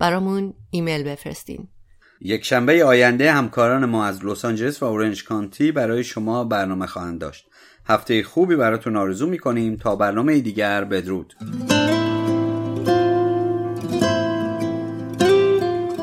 برامون 0.00 0.54
ایمیل 0.70 1.02
بفرستین. 1.02 1.68
یک 2.20 2.44
شنبه 2.44 2.84
آینده 2.84 3.32
همکاران 3.32 3.84
ما 3.84 4.04
از 4.04 4.24
لس 4.24 4.44
آنجلس 4.44 4.82
و 4.82 4.86
اورنج 4.86 5.24
کانتی 5.24 5.72
برای 5.72 6.04
شما 6.04 6.44
برنامه 6.44 6.86
خواهند 6.86 7.20
داشت. 7.20 7.46
هفته 7.86 8.22
خوبی 8.22 8.56
براتون 8.56 8.96
آرزو 8.96 9.26
می‌کنیم. 9.26 9.76
تا 9.76 9.96
برنامه 9.96 10.40
دیگر 10.40 10.84
بدرود. 10.84 11.34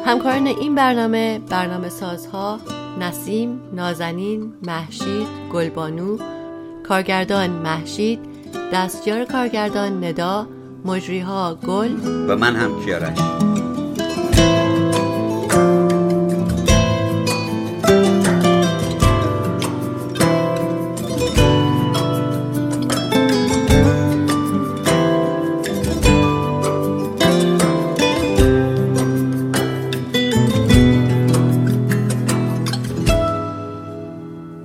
همکاران 0.05 0.47
این 0.47 0.75
برنامه 0.75 1.39
برنامه 1.39 1.89
سازها 1.89 2.59
نسیم، 2.99 3.59
نازنین، 3.73 4.53
محشید، 4.67 5.27
گلبانو، 5.53 6.17
کارگردان 6.87 7.49
محشید، 7.49 8.19
دستیار 8.73 9.25
کارگردان 9.25 10.03
ندا، 10.03 10.47
مجریها 10.85 11.59
گل 11.67 11.91
و 12.27 12.35
من 12.35 12.55
هم 12.55 12.85
کیارش. 12.85 13.17